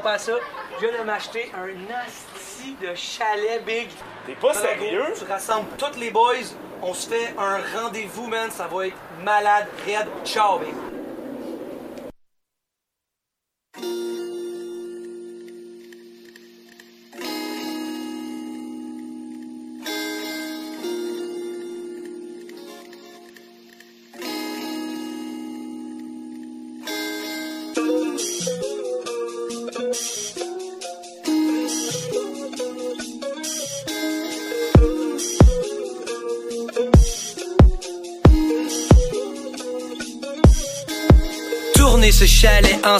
Je 0.00 0.02
crois 0.02 0.12
pas 0.12 0.16
à 0.16 0.18
ça. 0.18 0.32
Je 0.80 0.86
viens 0.86 0.98
de 0.98 1.04
m'acheter 1.04 1.52
un 1.54 1.66
nasty 1.66 2.74
de 2.80 2.94
chalet, 2.94 3.62
Big. 3.66 3.90
T'es 4.24 4.32
pas 4.34 4.52
va, 4.52 4.54
sérieux? 4.54 5.02
gros. 5.02 5.18
Tu 5.18 5.30
rassembles 5.30 5.68
tous 5.76 5.98
les 5.98 6.10
boys, 6.10 6.36
on 6.80 6.94
se 6.94 7.06
fait 7.06 7.34
un 7.36 7.58
rendez-vous, 7.78 8.26
man. 8.26 8.50
Ça 8.50 8.66
va 8.66 8.86
être 8.86 8.96
malade, 9.22 9.66
raide. 9.84 10.08
Ciao, 10.24 10.58
Big. 10.58 10.72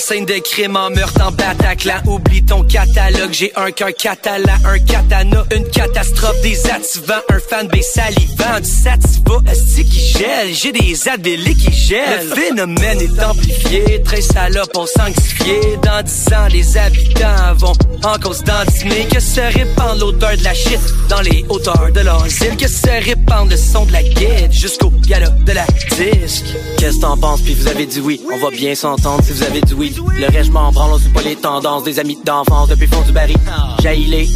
Scène 0.00 0.24
de 0.24 0.38
crime 0.38 0.76
en 0.76 0.90
meurtre 0.90 1.20
en 1.22 1.30
Bataclan. 1.30 2.00
Oublie 2.06 2.42
ton 2.44 2.64
catalogue, 2.64 3.32
j'ai 3.32 3.52
un 3.54 3.70
cœur 3.70 3.90
catalan, 3.96 4.54
un 4.64 4.78
katana 4.78 5.44
Une 5.54 5.68
catastrophe, 5.68 6.40
des 6.42 6.58
attivants, 6.70 7.20
un 7.28 7.38
fanbase 7.38 7.86
salivant 7.86 8.60
Du 8.60 8.68
sativa, 8.68 9.52
esti 9.52 9.84
qui 9.84 10.00
gèle, 10.00 10.54
j'ai 10.54 10.72
des 10.72 11.08
advélés 11.08 11.54
qui 11.54 11.72
gèlent. 11.72 12.28
Le 12.28 12.34
phénomène 12.34 13.00
est 13.00 13.22
amplifié, 13.22 14.02
très 14.02 14.22
salope, 14.22 14.70
on 14.74 14.86
sanctifié. 14.86 15.60
Dans 15.82 16.02
dix 16.02 16.32
ans, 16.32 16.48
les 16.50 16.76
habitants 16.76 17.54
vont 17.56 17.72
en 18.02 18.18
cause 18.18 18.42
d'endismer 18.42 19.06
Que 19.12 19.20
se 19.20 19.40
répand 19.40 19.98
l'odeur 19.98 20.36
de 20.36 20.44
la 20.44 20.54
shit 20.54 20.80
dans 21.08 21.20
les 21.20 21.44
hauteurs 21.48 21.90
de 21.92 22.00
l'asile 22.00 22.56
Que 22.56 22.68
se 22.68 23.04
répand 23.04 23.50
le 23.50 23.56
son 23.56 23.84
de 23.84 23.92
la 23.92 24.02
guide 24.02 24.50
jusqu'au 24.50 24.90
galop 25.06 25.30
de 25.44 25.52
la 25.52 25.66
disque? 25.66 26.44
Qu'est-ce 26.78 26.96
que 26.96 27.00
t'en 27.02 27.16
penses? 27.16 27.42
Puis 27.42 27.54
vous 27.54 27.68
avez 27.68 27.86
dit 27.86 28.00
oui. 28.00 28.20
On 28.32 28.38
va 28.38 28.50
bien 28.50 28.74
s'entendre 28.74 29.22
si 29.24 29.32
vous 29.32 29.42
avez 29.42 29.60
dit 29.60 29.74
oui. 29.74 29.89
Le 29.96 30.26
reste, 30.26 30.46
je 30.46 30.50
m'en 30.52 30.70
branle, 30.72 30.92
on 30.94 30.98
suit 30.98 31.08
pas 31.10 31.22
les 31.22 31.36
tendances 31.36 31.84
des 31.84 31.98
amis 31.98 32.18
d'enfance 32.24 32.68
depuis 32.68 32.86
fond 32.86 33.00
du 33.02 33.12
baril. 33.12 33.36
Jailez. 33.82 34.28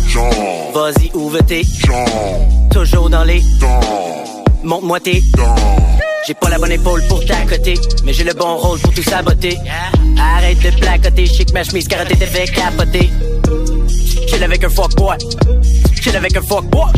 Vas-y, 0.75 1.11
ouvre 1.15 1.39
tes. 1.41 1.65
Toujours 2.71 3.11
dans 3.11 3.25
les. 3.25 3.43
Montre-moi 4.63 5.01
tes. 5.01 5.23
J'ai 6.27 6.35
pas 6.35 6.49
la 6.49 6.59
bonne 6.59 6.73
épaule 6.73 7.03
pour 7.07 7.23
t'accoter, 7.25 7.75
mais 8.05 8.15
j'ai 8.15 8.25
le 8.25 8.33
bon 8.33 8.57
rôle 8.57 8.79
pour 8.81 8.95
tout 8.95 9.03
saboter. 9.03 9.59
Arrête 10.19 10.59
de 10.61 10.71
placoter, 10.81 11.27
chic 11.27 11.53
ma 11.53 11.63
chemise 11.65 11.87
carottée 11.87 12.17
t'es 12.17 12.27
fait 12.27 12.51
capoter. 12.51 13.11
Chill 14.27 14.43
avec 14.43 14.65
un 14.65 14.71
fuckboy. 14.71 15.19
Chill 16.01 16.17
avec 16.17 16.37
un 16.37 16.43
fuckboy. 16.43 16.93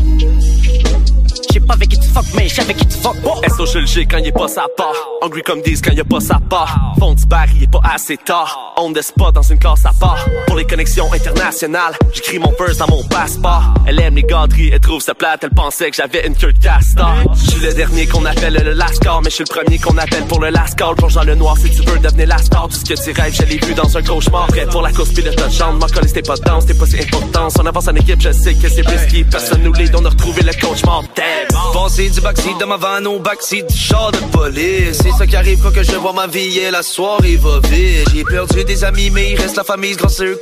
J'sais 1.57 1.65
pas 1.65 1.73
avec 1.73 1.89
qui 1.89 1.99
tu 1.99 2.09
fuck, 2.09 2.25
mais 2.35 2.49
j'sais 2.49 2.61
avec 2.61 2.77
qui 2.77 2.87
tu 2.87 2.99
fuck 2.99 3.17
pas. 3.23 3.49
SO 3.49 3.65
je 3.65 3.79
le 3.79 3.87
G 3.87 4.05
quand 4.05 4.19
il 4.19 4.27
est 4.27 4.33
pas 4.33 4.47
sa 4.47 4.67
part. 4.77 4.93
Hungry 5.23 5.41
comme 5.41 5.63
10 5.63 5.81
quand 5.81 5.93
il 5.93 6.01
a 6.01 6.05
pas 6.05 6.21
sa 6.21 6.39
part. 6.39 6.95
Fond 6.99 7.15
du 7.15 7.25
bar, 7.25 7.47
il 7.57 7.63
est 7.63 7.71
pas 7.71 7.81
assez 7.95 8.19
tard. 8.19 8.75
On 8.77 8.93
the 8.93 9.01
spot 9.01 9.35
dans 9.35 9.41
une 9.41 9.59
classe 9.59 9.87
à 9.87 9.93
part. 9.99 10.23
Pour 10.49 10.57
les 10.57 10.67
connexions 10.67 11.11
internationales, 11.11 11.95
j'écris 12.13 12.39
mon 12.39 12.53
verse 12.59 12.77
dans 12.77 12.89
mon 12.89 13.03
passeport. 13.05 13.73
Elle 13.87 13.99
aime 14.01 14.17
les 14.17 14.23
gâteries, 14.25 14.69
elle 14.71 14.81
trouve 14.81 15.01
ça 15.01 15.15
plate, 15.15 15.45
elle 15.45 15.51
pensait 15.51 15.91
que 15.91 15.97
j'avais 15.97 16.27
une 16.27 16.35
queue 16.35 16.53
de 16.53 16.59
castor. 16.59 17.15
Je 17.35 17.51
suis 17.53 17.61
le 17.61 17.73
dernier 17.73 18.07
qu'on 18.07 18.27
appelle 18.27 18.61
le 18.63 18.75
last 18.75 19.03
call, 19.03 19.21
mais 19.25 19.31
je 19.31 19.37
suis 19.37 19.45
le 19.49 19.55
premier 19.55 19.79
qu'on 19.79 19.97
appelle 19.97 20.25
pour 20.25 20.41
le 20.41 20.51
last 20.51 20.79
call. 20.79 20.95
Plonge 20.95 21.15
dans 21.15 21.25
le 21.25 21.37
noir 21.37 21.57
si 21.57 21.71
tu 21.71 21.81
veux 21.89 21.99
devenir 21.99 22.27
last 22.27 22.53
call. 22.53 22.69
Tout 22.69 22.77
ce 22.77 22.85
que 22.85 23.03
tu 23.03 23.19
rêves, 23.19 23.35
je 23.35 23.45
l'ai 23.45 23.57
vu 23.65 23.73
dans 23.73 23.97
un 23.97 24.03
cauchemar. 24.03 24.49
Prêt 24.49 24.67
pour 24.67 24.83
la 24.83 24.93
course 24.93 25.15
pilote 25.15 25.37
de 25.43 25.51
chambre, 25.51 25.79
m'en 25.79 25.87
coller, 25.87 26.09
c'était 26.09 26.21
pas 26.21 26.37
danse, 26.37 26.67
c'était 26.67 26.79
pas 26.79 26.85
si 26.85 27.01
important. 27.01 27.49
On 27.59 27.65
avance 27.65 27.89
en 27.89 27.95
équipe, 27.95 28.21
je 28.21 28.33
sais 28.33 28.53
que 28.53 28.69
c'est 28.69 28.87
risqué. 28.87 29.25
Personne 29.25 29.63
nous 29.63 29.73
l'aide, 29.73 29.97
on 29.99 30.05
a 30.05 30.11
retrouvé 30.11 30.43
le 30.43 30.53
coach 30.53 30.85
mort. 30.85 31.03
Damn. 31.17 31.46
Passer 31.73 32.11
du 32.11 32.21
backseat 32.21 32.59
de 32.59 32.65
ma 32.65 32.77
van 32.77 33.05
au 33.05 33.19
backseat 33.19 33.67
du 33.69 33.77
char 33.77 34.13
de 34.13 34.19
police. 34.33 34.99
C'est 35.03 35.13
ça 35.13 35.27
qui 35.27 35.37
arrive 35.37 35.61
quand 35.63 35.73
que 35.73 35.83
je 35.83 35.97
vois 35.97 36.13
ma 36.13 36.27
vie 36.27 36.59
et 36.59 36.71
la 36.71 36.83
soirée 36.83 37.37
va 37.37 37.61
vite. 37.69 38.09
J'ai 38.15 38.25
perdu 38.25 38.65
des 38.65 38.85
amis 38.85 39.11
mais 39.11 39.33
il 39.33 39.41
reste 39.41 39.57
la 39.57 39.65
famille 39.65 39.95
grâce 39.95 40.21
à 40.21 40.25
eux 40.25 40.41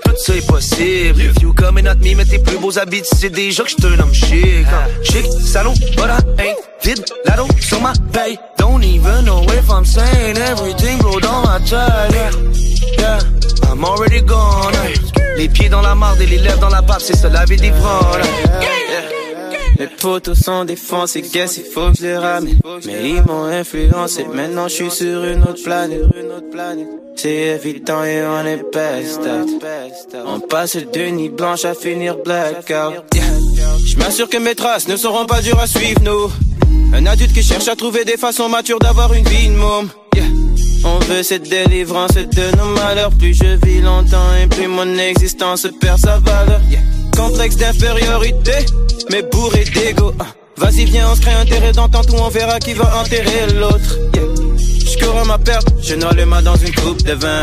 possible. 0.48 1.20
If 1.20 1.42
you 1.42 1.52
coming 1.54 1.86
at 1.86 1.96
me 1.96 2.14
mais 2.14 2.24
tes 2.24 2.38
plus 2.38 2.58
beaux 2.58 2.78
habits 2.78 3.02
tu 3.02 3.16
sais 3.16 3.30
déjà 3.30 3.64
que 3.64 3.70
je 3.70 3.76
te 3.76 3.86
nomme 3.86 4.14
chic. 4.14 4.66
Chic, 5.02 5.26
salaud, 5.44 5.74
but 5.96 6.08
I 6.08 6.42
ain't 6.42 6.56
vide, 6.82 7.04
l'ado 7.24 7.46
sur 7.60 7.80
ma 7.80 7.92
paye 8.12 8.38
Don't 8.58 8.82
even 8.82 9.24
know 9.24 9.42
if 9.48 9.68
I'm 9.68 9.84
saying 9.84 10.36
everything, 10.38 10.98
bro, 10.98 11.20
dans 11.20 11.42
ma 11.42 11.58
tête. 11.60 12.12
Yeah, 12.12 12.30
yeah, 12.98 13.18
I'm 13.70 13.84
already 13.84 14.22
gone. 14.22 14.72
Les 15.36 15.48
pieds 15.48 15.68
dans 15.68 15.82
la 15.82 15.94
marde 15.94 16.20
et 16.20 16.26
les 16.26 16.38
lèvres 16.38 16.60
dans 16.60 16.68
la 16.68 16.82
pape, 16.82 17.00
c'est 17.00 17.16
ça 17.16 17.28
la 17.28 17.44
vie 17.44 17.56
d'ivrognes. 17.56 18.22
Les 19.78 19.88
potos 19.88 20.34
sont 20.34 20.64
défoncés, 20.64 21.22
guess 21.22 21.56
il 21.56 21.64
faut 21.64 21.90
que 21.90 21.98
je 21.98 22.02
les 22.02 22.16
ramène. 22.16 22.58
Mais 22.86 23.10
ils 23.10 23.22
m'ont 23.22 23.44
influencé, 23.44 24.24
maintenant 24.32 24.68
je 24.68 24.74
suis 24.74 24.90
sur 24.90 25.24
une 25.24 25.42
autre 25.42 25.62
planète. 25.62 26.02
C'est 27.16 27.58
évident 27.64 28.04
et 28.04 28.22
on 28.24 28.46
est 28.46 28.62
best. 28.72 29.20
On 30.26 30.40
passe 30.40 30.76
de 30.76 31.10
nuit 31.10 31.28
blanche 31.28 31.64
à 31.64 31.74
finir 31.74 32.16
blackout. 32.24 33.04
Je 33.84 33.96
m'assure 33.98 34.28
que 34.28 34.38
mes 34.38 34.54
traces 34.54 34.88
ne 34.88 34.96
seront 34.96 35.26
pas 35.26 35.40
dures 35.40 35.60
à 35.60 35.66
suivre, 35.66 36.00
nous. 36.02 36.30
Un 36.94 37.06
adulte 37.06 37.32
qui 37.32 37.42
cherche 37.42 37.68
à 37.68 37.76
trouver 37.76 38.04
des 38.04 38.16
façons 38.16 38.48
matures 38.48 38.78
d'avoir 38.78 39.12
une 39.14 39.24
vie 39.24 39.48
de. 39.48 39.88
On 40.84 40.98
veut 40.98 41.22
cette 41.22 41.48
délivrance 41.48 42.14
de 42.14 42.56
nos 42.56 42.66
malheurs. 42.66 43.10
Plus 43.10 43.34
je 43.34 43.56
vis 43.66 43.80
longtemps 43.80 44.34
et 44.42 44.46
plus 44.46 44.68
mon 44.68 44.98
existence 44.98 45.66
perd 45.80 45.98
sa 45.98 46.18
valeur. 46.18 46.60
Complexe 47.16 47.56
d'infériorité, 47.56 48.66
mais 49.10 49.22
bourré 49.22 49.64
d'ego. 49.64 50.12
Ah. 50.18 50.26
Vas-y, 50.56 50.84
viens, 50.84 51.10
on 51.10 51.14
se 51.14 51.20
crée 51.20 51.32
un 51.32 51.44
terrain 51.44 51.72
d'entente 51.72 52.10
où 52.10 52.16
on 52.16 52.28
verra 52.28 52.58
qui 52.58 52.74
va 52.74 53.00
enterrer 53.00 53.52
l'autre. 53.54 53.98
Yeah. 54.14 54.24
Ma 55.26 55.38
perte, 55.38 55.68
je 55.80 55.94
noie 55.94 56.12
le 56.12 56.26
mât 56.26 56.42
dans 56.42 56.56
une 56.56 56.74
coupe 56.74 57.02
de 57.02 57.12
vin. 57.12 57.40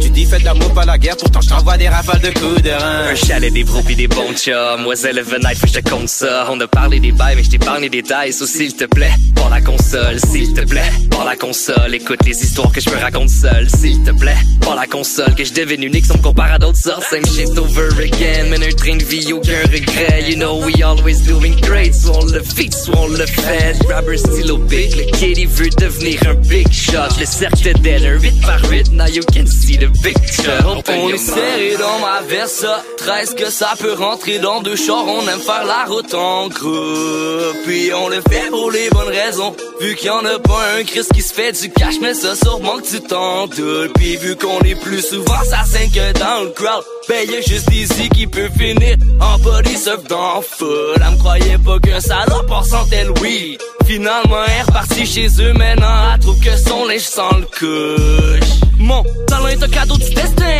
Tu 0.00 0.10
dis 0.10 0.24
faites 0.24 0.42
l'amour 0.44 0.72
pas 0.72 0.84
la 0.84 0.98
guerre, 0.98 1.16
pourtant 1.16 1.40
je 1.40 1.48
t'envoie 1.48 1.76
des 1.76 1.88
rafales 1.88 2.20
de 2.20 2.30
coups 2.30 2.62
de 2.62 2.70
rein. 2.70 3.10
Un 3.10 3.14
chalet, 3.14 3.52
des 3.52 3.64
bros 3.64 3.82
pis 3.82 3.96
des 3.96 4.08
bons 4.08 4.32
chums. 4.34 4.82
Moiselle 4.82 5.22
Night, 5.42 5.58
faut 5.58 5.66
que 5.66 5.72
je 5.72 5.80
te 5.80 5.90
compte 5.90 6.08
ça. 6.08 6.46
On 6.50 6.58
a 6.60 6.66
parlé 6.66 7.00
des 7.00 7.12
bails, 7.12 7.36
mais 7.36 7.42
je 7.44 7.50
t'épargne 7.50 7.82
les 7.82 7.90
détails. 7.90 8.32
So, 8.32 8.46
s'il 8.46 8.74
te 8.74 8.84
plaît, 8.84 9.12
pour 9.34 9.50
la 9.50 9.60
console, 9.60 10.18
s'il 10.20 10.54
te 10.54 10.62
plaît, 10.62 10.90
pour 11.10 11.24
la 11.24 11.36
console. 11.36 11.94
Écoute 11.94 12.20
les 12.24 12.42
histoires 12.42 12.72
que 12.72 12.80
je 12.80 12.88
me 12.90 12.96
raconte 12.96 13.28
seul, 13.28 13.68
s'il 13.68 14.02
te 14.02 14.10
plaît, 14.12 14.36
pour 14.60 14.74
la 14.74 14.86
console. 14.86 15.34
Que 15.34 15.44
je 15.44 15.52
devienne 15.52 15.82
unique, 15.82 16.04
on 16.10 16.18
me 16.18 16.22
compare 16.22 16.52
à 16.52 16.58
d'autres 16.58 16.78
sortes. 16.78 17.04
Same 17.10 17.26
shit 17.26 17.56
over 17.58 17.88
again, 18.02 18.46
mais 18.50 18.66
un 18.66 18.72
train 18.72 18.96
de 18.96 19.04
vie, 19.04 19.32
aucun 19.32 19.60
regret. 19.72 20.24
You 20.28 20.36
know, 20.36 20.64
we 20.64 20.82
always 20.82 21.22
doing 21.26 21.54
great. 21.60 21.94
Soit 21.94 22.16
on 22.18 22.26
le 22.26 22.42
fit, 22.42 22.72
soit 22.72 22.98
on 22.98 23.08
le 23.08 23.26
fait. 23.26 23.78
Grabber 23.86 24.16
stylo 24.16 24.58
big, 24.58 24.94
le 24.96 25.38
il 25.38 25.48
veut 25.48 25.70
devenir 25.78 26.20
un 26.28 26.34
big 26.34 26.70
shot. 26.72 27.18
Le 27.18 27.26
cercle 27.26 27.78
d'elle, 27.80 28.20
8 28.20 28.40
par 28.42 28.60
8, 28.70 28.92
now 28.92 29.06
you 29.06 29.22
can 29.34 29.46
see 29.46 29.81
On 29.84 31.08
est 31.08 31.18
serré 31.18 31.76
dans 31.78 31.98
ma 31.98 32.20
Versa 32.22 32.82
13 32.98 33.34
que 33.34 33.50
ça 33.50 33.70
peut 33.78 33.94
rentrer 33.94 34.38
dans 34.38 34.60
deux 34.60 34.76
chars. 34.76 35.04
On 35.06 35.26
aime 35.28 35.40
faire 35.40 35.64
la 35.64 35.84
route 35.84 36.14
en 36.14 36.48
groupe 36.48 37.56
Puis 37.64 37.92
on 37.92 38.08
le 38.08 38.20
fait 38.30 38.48
pour 38.50 38.70
les 38.70 38.90
bonnes 38.90 39.08
raisons. 39.08 39.54
Vu 39.80 39.96
qu'il 39.96 40.06
y 40.06 40.10
en 40.10 40.24
a 40.24 40.38
pas 40.38 40.60
un 40.78 40.84
Chris 40.84 41.06
qui 41.12 41.22
se 41.22 41.34
fait 41.34 41.52
du 41.52 41.70
cash 41.70 41.94
Mais 42.00 42.14
ça 42.14 42.36
sûrement 42.36 42.78
que 42.78 42.86
tu 42.86 43.00
t'en 43.00 43.46
doutes 43.46 43.92
Puis 43.94 44.16
vu 44.16 44.36
qu'on 44.36 44.60
est 44.60 44.76
plus 44.76 45.02
souvent 45.02 45.42
ça 45.44 45.62
que 45.64 46.18
dans 46.18 46.44
le 46.44 46.50
crowd. 46.50 46.84
Ben 47.08 47.28
juste 47.44 47.68
Easy 47.72 48.08
qui 48.10 48.26
peut 48.26 48.48
finir 48.56 48.96
En 49.20 49.38
body 49.38 49.76
surf 49.76 50.04
dans 50.04 50.40
foot 50.42 50.96
Elle 50.96 51.12
me 51.12 51.18
croyait 51.18 51.58
pas 51.58 51.78
qu'un 51.80 52.00
salopard 52.00 52.64
sentait 52.64 53.04
le 53.04 53.12
weed. 53.20 53.60
Finalement 53.86 54.44
elle 54.46 54.52
est 54.52 54.62
repartie 54.62 55.06
chez 55.06 55.28
eux 55.40 55.52
Maintenant 55.52 56.12
elle 56.14 56.20
trouve 56.20 56.38
que 56.38 56.56
son 56.56 56.86
linge 56.86 57.00
sent 57.00 57.22
le 57.40 57.46
couche. 57.46 58.48
Mon 58.78 59.04
talent 59.26 59.48
est 59.48 59.62
cadeau 59.72 59.96
du 59.96 60.14
destin. 60.14 60.58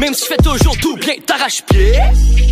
Même 0.00 0.14
si 0.14 0.24
je 0.24 0.28
fais 0.28 0.42
toujours 0.42 0.76
tout 0.78 0.96
bien 0.96 1.14
t'arrache-pied 1.24 1.94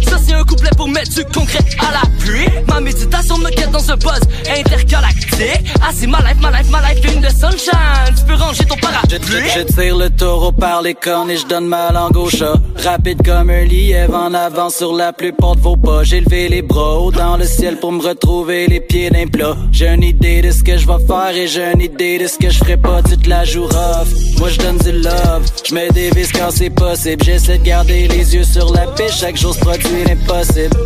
Ça 0.09 0.17
c'est 0.25 0.35
un 0.35 0.45
couplet 0.45 0.71
pour 0.77 0.89
mettre 0.89 1.11
du 1.11 1.25
concret 1.25 1.59
à 1.81 1.93
l'appui. 1.93 2.47
Ma 2.69 2.81
méditation 2.81 3.39
me 3.39 3.51
quête 3.51 3.71
dans 3.73 3.91
un 3.91 3.97
buzz 3.97 4.21
intergalactique. 4.49 5.73
Ah 5.81 5.91
c'est 5.93 6.07
ma 6.07 6.19
life, 6.21 6.41
ma 6.41 6.51
life, 6.51 6.71
ma 6.71 6.81
life, 6.89 7.05
une 7.13 7.21
de 7.21 7.29
sunshine. 7.29 8.15
Tu 8.17 8.25
peux 8.27 8.35
ranger 8.35 8.65
ton 8.65 8.77
parapluie. 8.77 9.51
Je 9.57 9.63
tire 9.63 9.97
le 9.97 10.11
taureau 10.11 10.53
par 10.53 10.83
les 10.83 10.95
cornes 10.95 11.31
et 11.31 11.37
je 11.37 11.47
donne 11.47 11.67
ma 11.67 11.91
langue 11.91 12.17
au 12.17 12.31
chat. 12.31 12.55
Rapide 12.85 13.21
comme 13.25 13.51
un 13.51 13.65
lièvre 13.65 14.15
en 14.15 14.33
avant 14.35 14.71
sur 14.71 14.93
la 14.93 15.13
plupart 15.13 15.57
de 15.57 15.61
vos 15.61 15.77
pas. 15.77 16.05
J'ai 16.05 16.21
levé 16.21 16.49
les 16.49 16.63
bras 16.63 17.01
haut 17.01 17.11
dans 17.11 17.37
le 17.37 17.45
ciel 17.45 17.79
pour 17.79 17.91
me 17.91 18.03
retrouver 18.03 18.69
les 18.69 18.81
pieds 18.81 19.11
d'un 19.11 19.27
plat. 19.27 19.57
J'ai 19.73 19.89
une 19.89 20.05
idée 20.05 20.43
de 20.43 20.51
ce 20.53 20.63
que 20.63 20.77
je 20.77 20.87
vais 20.87 21.07
faire 21.07 21.35
et 21.35 21.49
j'ai 21.49 21.73
une 21.73 21.81
idée 21.81 22.19
de 22.19 22.27
ce 22.27 22.39
que 22.39 22.51
je 22.51 22.59
ferai 22.59 22.77
pas. 22.77 23.03
Tu 23.03 23.17
te 23.17 23.29
la 23.29 23.45
joues 23.45 23.63
moi 24.39 24.49
je 24.49 24.59
donne 24.59 24.79
du 24.79 24.93
love. 24.93 25.45
Je 25.65 25.93
des 25.93 26.01
quand 26.32 26.50
c'est 26.50 26.70
possible. 26.70 27.22
J'essaie 27.24 27.59
de 27.59 27.64
garder 27.64 28.09
les 28.09 28.34
yeux 28.34 28.44
sur 28.44 28.72
la 28.72 28.86
piste 28.88 29.20
Chaque 29.20 29.36
jour 29.36 29.55
se 29.55 29.61
produit 29.61 30.05
l'impossible 30.07 30.76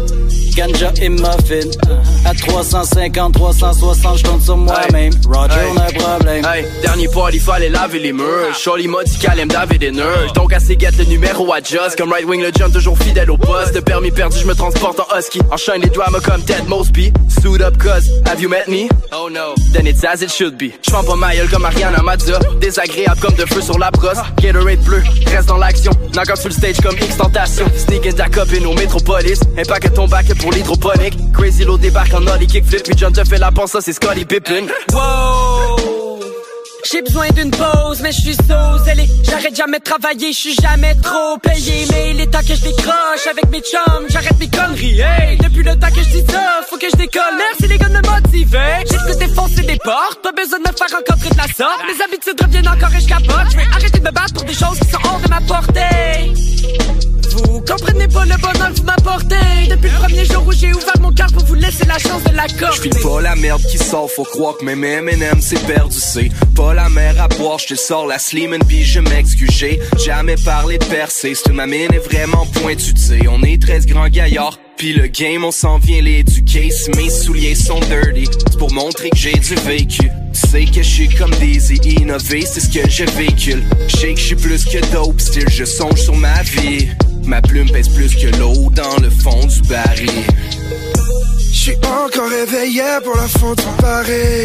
Ganja 0.56 0.90
et 1.02 1.08
muffin 1.10 1.68
À 2.24 2.32
350, 2.34 3.34
360 3.34 4.18
je 4.18 4.22
compte 4.24 4.42
sur 4.42 4.56
moi-même 4.56 5.12
Roger 5.28 5.54
on 5.72 5.76
a 5.76 5.82
un 5.84 5.92
problème 5.92 6.44
Hey, 6.46 6.64
dernier 6.82 7.08
pas, 7.08 7.28
il 7.32 7.40
fallait 7.40 7.68
laver 7.68 7.98
les 7.98 8.12
murs. 8.12 8.54
Charlie 8.56 8.88
m'a 8.88 9.02
dit 9.04 9.18
qu'elle 9.18 9.38
aime 9.38 9.48
David 9.48 9.82
et 9.82 9.90
Nerf. 9.90 10.32
Donc, 10.34 10.52
assez 10.52 10.76
guette 10.76 10.96
le 10.98 11.04
numéro 11.04 11.52
à 11.52 11.58
Just. 11.60 11.96
Comme 11.98 12.12
Right 12.12 12.24
Wing, 12.26 12.40
le 12.40 12.50
jump 12.56 12.72
toujours 12.72 12.96
fidèle 12.98 13.30
au 13.30 13.36
poste. 13.36 13.74
De 13.74 13.80
permis 13.80 14.10
perdu, 14.10 14.38
je 14.38 14.46
me 14.46 14.54
transporte 14.54 15.00
en 15.00 15.18
husky. 15.18 15.40
Enchaîne 15.50 15.82
les 15.82 15.90
dramas 15.90 16.20
comme 16.20 16.42
Ted 16.42 16.64
Mosby. 16.68 17.12
Suit 17.40 17.62
up, 17.62 17.76
cuz, 17.78 18.10
have 18.26 18.40
you 18.40 18.48
met 18.48 18.68
me? 18.68 18.88
Oh 19.12 19.28
no, 19.30 19.54
then 19.72 19.86
it's 19.86 20.04
as 20.04 20.22
it 20.22 20.30
should 20.30 20.56
be. 20.56 20.72
J'fends 20.82 21.04
pas 21.04 21.16
ma 21.16 21.34
gueule 21.34 21.48
comme 21.48 21.64
Ariana 21.64 22.02
Mazza. 22.02 22.38
Désagréable 22.60 23.20
comme 23.20 23.34
de 23.34 23.44
feu 23.46 23.60
sur 23.60 23.78
la 23.78 23.90
brosse. 23.90 24.18
Gatorade 24.40 24.80
bleu, 24.84 25.02
reste 25.26 25.48
dans 25.48 25.58
l'action. 25.58 25.92
Knock 26.12 26.30
out 26.30 26.36
sur 26.36 26.48
le 26.48 26.54
stage 26.54 26.76
comme 26.82 26.96
X 26.96 27.16
Tentation. 27.16 27.66
Sneak 27.76 28.06
in 28.06 28.12
ta 28.12 28.28
copine 28.28 28.66
au 28.66 28.74
métropolis. 28.74 29.40
Impact 29.58 29.94
ton 29.94 30.06
bac 30.06 30.26
pour 30.38 30.45
l'hydroponique. 30.50 31.16
Crazy 31.32 31.64
Low 31.64 31.78
débarque 31.78 32.14
en 32.14 32.26
ollie 32.26 32.46
kickflip. 32.46 32.82
Puis 32.84 32.94
John 32.96 33.12
te 33.12 33.24
fait 33.24 33.38
la 33.38 33.52
pense, 33.52 33.72
ça 33.72 33.80
c'est 33.80 33.92
Scotty 33.92 34.24
Pippen. 34.24 34.66
Wow 34.92 36.20
J'ai 36.90 37.02
besoin 37.02 37.28
d'une 37.30 37.50
pause, 37.50 38.00
mais 38.02 38.12
je 38.12 38.20
suis 38.20 38.36
zélé. 38.84 39.08
J'arrête 39.24 39.56
jamais 39.56 39.78
de 39.78 39.84
travailler, 39.84 40.32
je 40.32 40.38
suis 40.38 40.54
jamais 40.54 40.94
trop 41.02 41.38
payé. 41.38 41.86
Mais 41.90 42.10
il 42.12 42.20
est 42.20 42.26
temps 42.26 42.40
que 42.40 42.54
je 42.54 42.62
décroche 42.62 43.26
avec 43.30 43.50
mes 43.50 43.60
chums, 43.60 44.06
j'arrête 44.08 44.38
mes 44.38 44.48
conneries. 44.48 45.00
Hey, 45.00 45.36
depuis 45.38 45.62
le 45.62 45.76
temps 45.76 45.90
que 45.90 46.02
je 46.02 46.20
dis 46.20 46.24
ça, 46.30 46.60
faut 46.68 46.78
que 46.78 46.88
je 46.90 46.96
décolle. 46.96 47.22
Merci 47.36 47.66
les 47.68 47.78
gars 47.78 47.88
de 47.88 47.94
me 47.94 48.02
motiver. 48.02 48.84
J'ai 48.90 48.96
que 48.96 49.18
défoncer 49.18 49.62
des 49.62 49.78
portes, 49.82 50.20
pas 50.22 50.32
besoin 50.32 50.58
de 50.58 50.68
me 50.68 50.76
faire 50.76 50.96
rencontrer 50.96 51.30
de 51.30 51.36
la 51.36 51.48
sorte. 51.48 51.80
Mes 51.86 52.04
habitudes 52.04 52.40
reviennent 52.40 52.68
encore 52.68 52.94
et 52.94 53.00
je 53.00 53.08
capote. 53.08 53.50
Je 53.50 53.56
vais 53.56 53.66
arrêter 53.72 53.98
de 53.98 54.04
me 54.04 54.12
battre 54.12 54.34
pour 54.34 54.44
des 54.44 54.54
choses 54.54 54.78
qui 54.78 54.88
sont 54.88 55.00
hors 55.04 55.20
de 55.20 55.28
ma 55.28 55.40
portée. 55.40 56.32
Vous 57.36 57.60
comprenez 57.60 58.08
pas 58.08 58.24
le 58.24 58.36
bonheur 58.40 58.72
que 58.72 58.76
vous 58.78 58.84
m'apportez. 58.84 59.68
Depuis 59.68 59.90
le 59.90 59.98
premier 59.98 60.24
jour 60.24 60.46
où 60.46 60.52
j'ai 60.52 60.72
ouvert 60.72 60.98
mon 61.00 61.12
cœur 61.12 61.26
pour 61.32 61.44
vous 61.44 61.54
laisser 61.54 61.84
la 61.84 61.98
chance 61.98 62.22
de 62.24 62.34
l'accorder. 62.34 62.76
J'file 62.76 63.02
pas 63.02 63.20
la 63.20 63.36
merde 63.36 63.62
qui 63.70 63.76
sort, 63.76 64.10
faut 64.10 64.24
croire 64.24 64.56
que 64.56 64.64
même 64.64 64.82
M&M 64.82 65.40
c'est 65.40 65.62
perdu, 65.66 65.98
c'est 65.98 66.30
pas 66.54 66.72
la 66.72 66.88
mer 66.88 67.20
à 67.20 67.28
boire, 67.28 67.58
je 67.58 67.66
te 67.66 67.74
sors 67.74 68.06
la 68.06 68.18
slim 68.18 68.54
and 68.54 68.64
puis 68.66 68.84
je 68.84 69.00
m'excuse, 69.00 69.50
j'ai 69.50 69.80
jamais 70.02 70.36
parlé 70.36 70.78
de 70.78 70.84
percer, 70.84 71.34
c'est 71.34 71.52
ma 71.52 71.66
mine 71.66 71.92
est 71.92 71.98
vraiment 71.98 72.46
pointue, 72.46 72.94
tu 72.94 73.00
sais, 73.00 73.20
on 73.28 73.42
est 73.42 73.60
13 73.60 73.86
grands 73.86 74.08
gaillards, 74.08 74.58
puis 74.76 74.92
le 74.92 75.06
game 75.06 75.44
on 75.44 75.50
s'en 75.50 75.78
vient 75.78 76.02
l'éduquer, 76.02 76.70
si 76.70 76.90
mes 76.90 77.10
souliers 77.10 77.54
sont 77.54 77.80
dirty, 77.80 78.28
c'est 78.50 78.58
pour 78.58 78.72
montrer 78.72 79.10
que 79.10 79.16
j'ai 79.16 79.32
du 79.32 79.54
vécu, 79.66 80.10
sais 80.32 80.64
que 80.64 80.82
je 80.82 80.88
suis 80.88 81.08
comme 81.08 81.34
des 81.36 81.72
innové, 81.74 82.44
c'est 82.46 82.60
ce 82.60 82.68
que 82.68 82.88
je 82.88 83.04
véhicule, 83.16 83.62
je 83.88 83.96
sais 83.96 84.14
que 84.14 84.20
je 84.20 84.26
suis 84.26 84.36
plus 84.36 84.64
que 84.64 84.78
dope, 84.92 85.20
style 85.20 85.48
je 85.48 85.64
songe 85.64 86.00
sur 86.00 86.14
ma 86.16 86.42
vie, 86.42 86.88
ma 87.24 87.40
plume 87.42 87.70
pèse 87.70 87.88
plus 87.88 88.14
que 88.14 88.28
l'eau 88.38 88.70
dans 88.70 88.96
le 89.02 89.10
fond 89.10 89.46
du 89.46 89.62
baril. 89.62 90.10
Je 91.52 91.72
suis 91.72 91.76
encore 91.76 92.28
réveillé 92.28 92.82
pour 93.02 93.16
la 93.16 93.26
faute 93.26 93.58
du 93.58 93.82
Paris. 93.82 94.44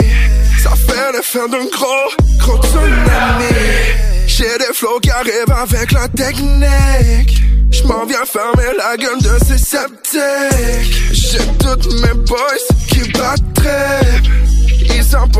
Ça 0.64 0.72
fait 0.72 1.12
l'effet 1.14 1.48
d'un 1.52 1.66
gros, 1.66 2.38
gros 2.40 2.62
tsunami. 2.64 4.21
J'ai 4.42 4.58
des 4.58 4.74
flots 4.74 5.00
qui 5.00 5.12
arrivent 5.12 5.54
avec 5.56 5.92
la 5.92 6.08
technique. 6.08 7.44
Je 7.70 7.84
m'en 7.84 8.06
viens 8.08 8.26
fermer 8.26 8.76
la 8.76 8.98
gueule 8.98 9.22
de 9.22 9.38
ces 9.46 9.60
sceptiques. 9.60 11.04
J'ai 11.12 11.46
toutes 11.60 11.94
mes 12.02 12.14
boys 12.26 12.38
qui 12.88 13.02
battent. 13.12 13.70
Ils 14.84 15.16
en 15.16 15.28
pensent 15.28 15.38